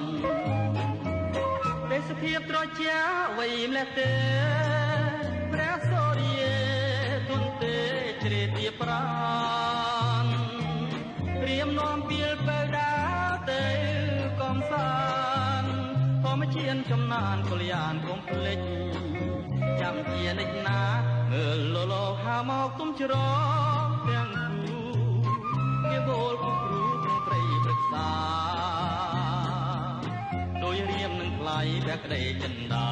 [1.91, 2.95] ទេសភាពត្រជា
[3.37, 4.13] វៃម្លេះទេ
[5.53, 6.43] ព្រះសូរិយ
[7.29, 7.77] ទុនទេ
[8.23, 9.05] ជ្រេទាប្រា
[10.23, 10.25] ន
[11.41, 12.92] ព្រាមនាំពីលបើដាទៅ
[16.91, 18.59] ចំណានកលយានកុំភ្លេច
[19.81, 20.81] ចាំជានិច្ចណា
[21.31, 23.13] មើលលលោហាមកទុំច្រ
[23.83, 24.29] ងទាំង
[24.63, 24.79] គូ
[25.89, 28.09] វាវល់គូគ្រូក្នុងព្រៃព្រឹក្សា
[30.63, 32.89] ដោយរៀមនឹងថ្លៃព្រះក្តីចិន្តា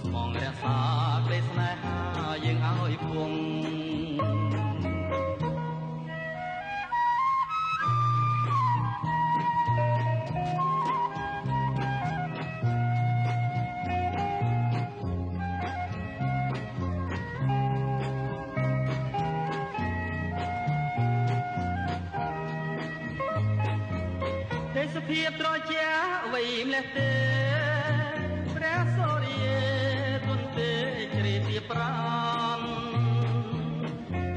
[0.00, 0.78] ស្មងរក្សា
[1.24, 3.47] ក្តីស្នេហាយើងឲ្យគង់
[25.08, 25.86] ភាពត្រជា
[26.32, 27.12] វៃម្លេះទេ
[28.54, 29.46] ព្រះសូរិយ
[30.26, 30.72] ទុនទេ
[31.16, 31.96] ជ្រាទាប្រា
[32.58, 32.60] ន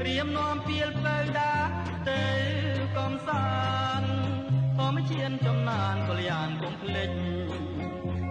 [0.00, 1.54] ត្រៀមនាំពីលផ្លូវដា
[2.10, 2.24] ទៅ
[2.96, 3.48] កំសា
[4.00, 4.12] ន្ត
[4.76, 7.10] ធម្មជាតិចំណានកលយានកុំភ្លេច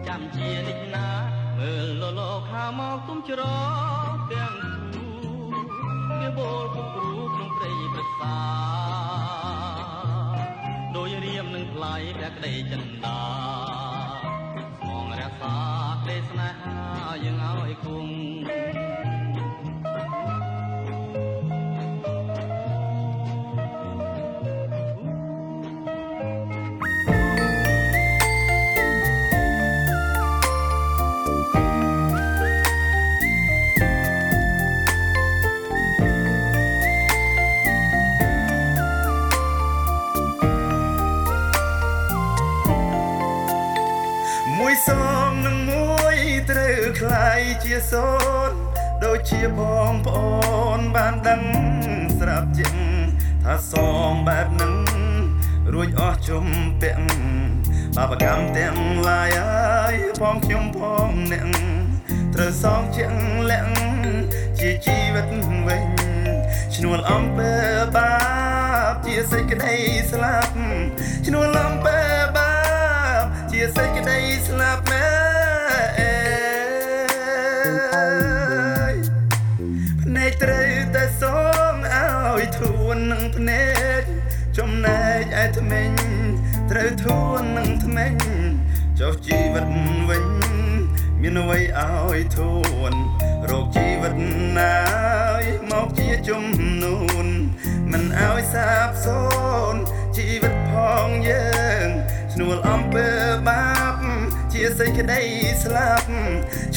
[0.08, 1.10] ចាំជានិច្ចណា
[1.58, 3.42] មើលលលោខាមកទុំច្រ
[4.14, 4.56] កទាំង
[4.94, 5.06] គូ
[6.22, 8.71] វាបូលគំគ្រូក្នុងព្រៃប្រសា
[12.18, 13.61] ព្រះក្តីចិន្តា
[49.58, 49.60] ប
[49.92, 50.32] ងប្អូ
[50.78, 51.42] នបានដឹង
[52.20, 52.76] ស្រាប់ជាង
[53.44, 53.74] ថាស
[54.12, 54.76] មបែបហ្នឹង
[55.74, 56.46] រួចអស់ជំ
[56.82, 57.06] ពាក់
[57.96, 58.78] បាបកម្មទាំង
[59.10, 61.48] ឡាយហើយផងខ្ញុំផងអ្នក
[62.34, 63.14] ត្រូវសងជាង
[63.50, 63.74] លាក់
[64.60, 65.28] ជាជីវិត
[65.68, 65.86] វិញ
[66.76, 67.52] ឈ្នួលអំពើ
[67.96, 68.14] បា
[68.92, 69.76] បជាសេចក្តី
[70.12, 70.54] ស្លាប់
[71.26, 71.98] ឈ្នួលអំពើ
[72.38, 72.54] បា
[73.22, 74.81] បជាសេចក្តីស្លាប់
[91.36, 92.54] នអ្វីឲ្យធួ
[92.92, 92.94] ន
[93.50, 94.16] រោគជីវិត
[94.58, 94.78] ណា
[95.42, 96.44] យមកជាជំ
[96.84, 97.28] នូន
[97.92, 99.22] មិនឲ្យសាបសូ
[99.74, 99.82] ន្យ
[100.18, 100.72] ជីវិតផ
[101.06, 101.52] ងយើ
[101.86, 101.88] ង
[102.34, 103.08] ឈ្នួលអំពើ
[103.48, 103.96] បាប
[104.54, 105.22] ជាសេចក្តី
[105.64, 106.10] ស្លាប់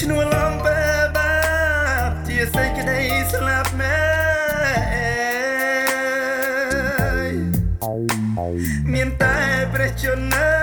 [0.01, 0.79] ឈ្នួលអំពើ
[1.17, 1.35] បា
[2.09, 3.01] បជាសេចក្តី
[3.33, 4.15] ស្លាប់មែន
[8.93, 9.37] មានតែ
[9.73, 10.54] ព្រះជន្ម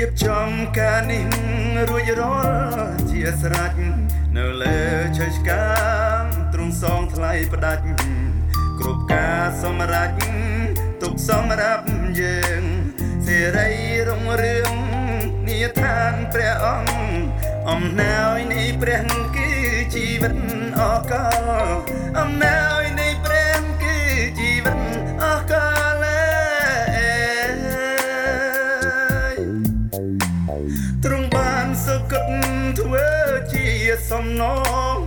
[0.00, 1.26] រៀបចំការនេះ
[1.88, 3.74] រួចរាល់ជាស្រេច
[4.36, 4.78] នៅលើ
[5.18, 5.70] ឆេះកា
[6.22, 7.84] មទ្រង់សងថ្លៃផ្ដាច់
[8.78, 10.10] គ្រប់ការសម្រេច
[11.02, 11.84] ទុកសម្រាប់
[12.20, 12.62] យើង
[13.26, 13.70] សេរី
[14.08, 14.72] រុងរឿង
[15.46, 16.94] នាឋានព្រះអង្គ
[17.70, 19.04] អំណោយនៃព្រះ
[19.36, 19.50] គឺ
[19.94, 20.34] ជីវិត
[20.80, 21.12] អក
[21.66, 21.68] ល
[22.18, 22.69] អំណោយ
[34.20, 34.44] សំណ
[34.96, 34.98] ង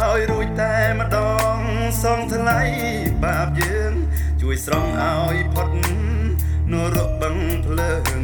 [0.00, 1.18] ឲ្យរួចតែម្ដ
[1.56, 1.58] ង
[2.02, 2.60] សងថ្លៃ
[3.24, 3.92] បាបយើង
[4.40, 5.70] ជួយស្រង់ឲ្យផុត
[6.72, 8.20] នរកបឹងភ្លើង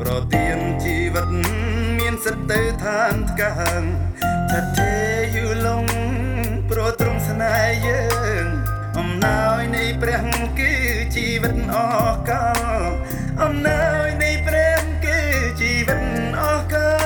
[0.00, 1.28] ប្រទានជីវិត
[1.98, 3.82] មានសិទ្ធទៅឋានថ្កើង
[4.50, 4.94] ថាទេ
[5.34, 5.86] យូឡង
[6.70, 8.04] ប្រទ្រង់ស្នេហ៍យើ
[8.44, 8.46] ង
[8.98, 10.24] អំណោយនៃព្រះ
[10.58, 10.72] គឺ
[11.16, 11.76] ជីវិតអ
[12.28, 12.90] កល
[13.42, 15.18] អំណោយនៃព្រះគឺ
[15.60, 16.02] ជីវិត
[16.40, 16.97] អកល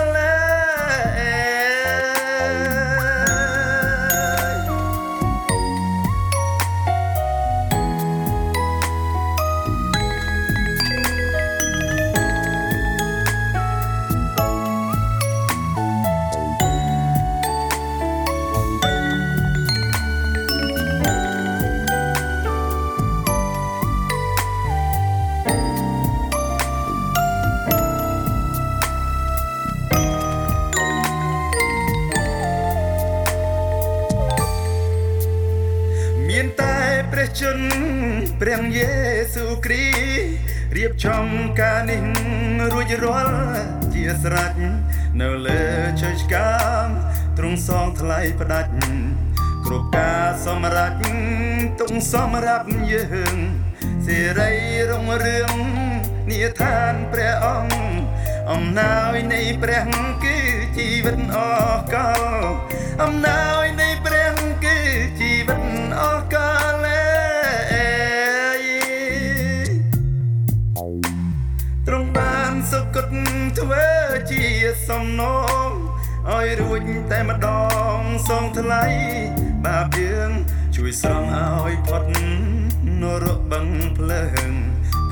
[37.40, 37.72] ជន្ម
[38.40, 38.90] ព្រះយេ
[39.34, 41.26] ស៊ូវគ្រីស្ទរៀបចំ
[41.60, 42.04] ការនេះ
[42.72, 43.36] រួចរាល់
[43.94, 44.52] ជាស្រេច
[45.20, 45.62] នៅលើ
[46.00, 46.54] ជ័យឆ្កា
[46.84, 46.86] ង
[47.38, 48.72] ទ្រង់សងថ្លៃផ្ដាច់
[49.64, 50.92] គ្រប់ការសម្រេច
[51.80, 53.04] ទុកសម្រាប់យើ
[53.34, 53.36] ង
[54.06, 54.52] សេរី
[54.90, 55.52] រុងរឿង
[56.30, 57.76] នាឋានព្រះអង្គ
[58.50, 59.86] អំណោយនៃព្រះ
[60.24, 60.36] គឺ
[60.76, 61.38] ជីវិតអ
[61.94, 62.22] កល
[63.02, 63.61] អំណោយ
[73.58, 73.88] ធ្វើ
[74.30, 74.44] ជា
[74.88, 75.22] សំណ
[75.68, 75.70] ង
[76.28, 77.48] ឲ្យរួចតែម្ដ
[77.98, 78.84] ងសងថ្លៃ
[79.64, 80.30] បាបយើង
[80.76, 82.04] ជួយស្រង់ឲ្យផុត
[83.00, 83.66] នរកបឹង
[83.98, 84.50] ភ្លើង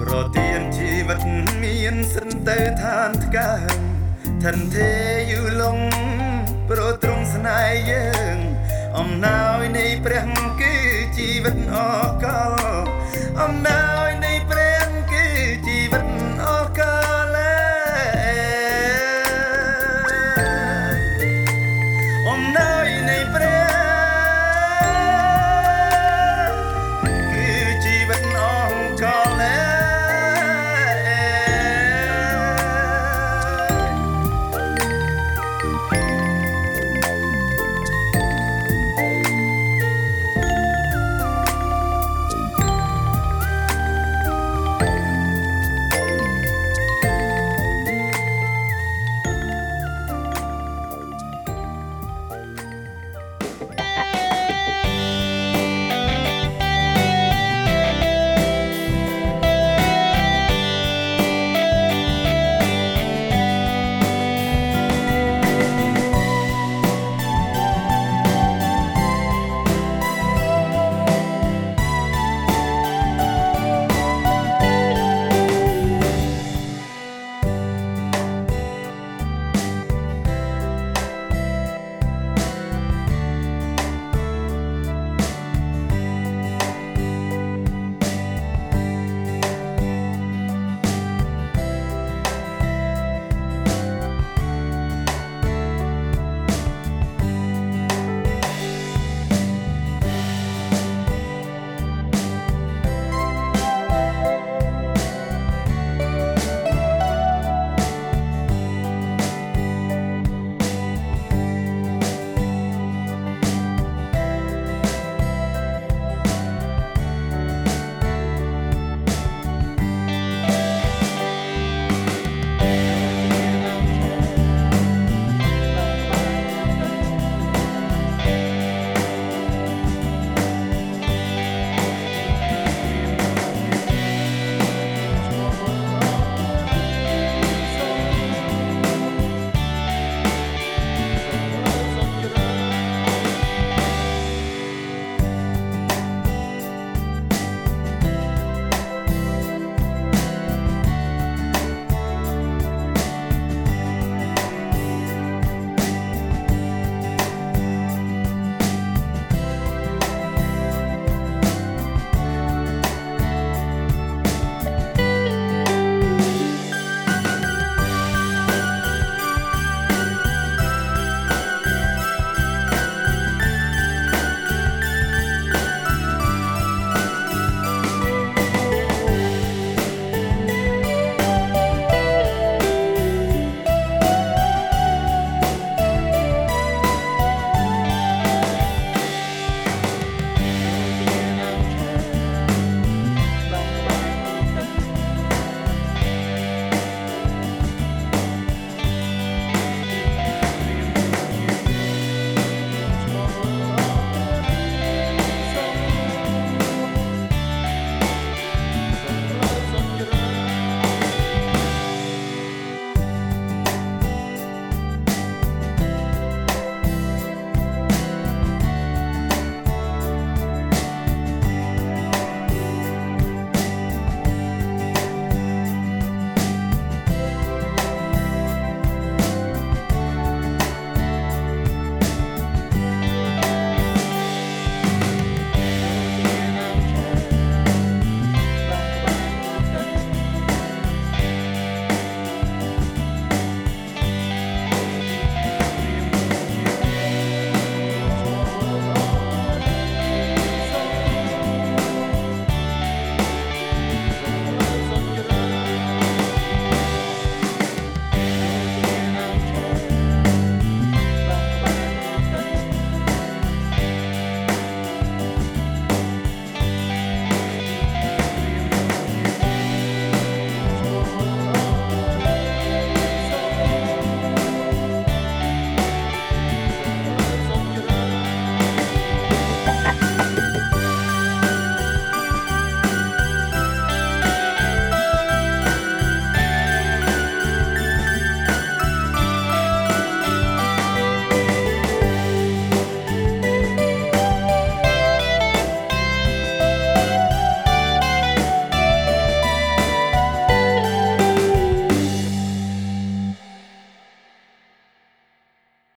[0.01, 1.21] ប្រទានជីវិត
[1.63, 3.77] មានសិនទៅឋានថ្កើង
[4.45, 4.93] ឋិនទេ
[5.31, 5.79] យូលង
[6.69, 8.37] ប្រទ្រង់ស្នេហ៍យើង
[8.99, 10.29] អំណោយនៃព្រះ
[10.61, 10.75] គឺ
[11.17, 11.77] ជីវិតអ
[12.25, 12.87] កល
[13.43, 15.25] អំណោយនៃព្រះគឺ
[15.67, 16.10] ជីវិត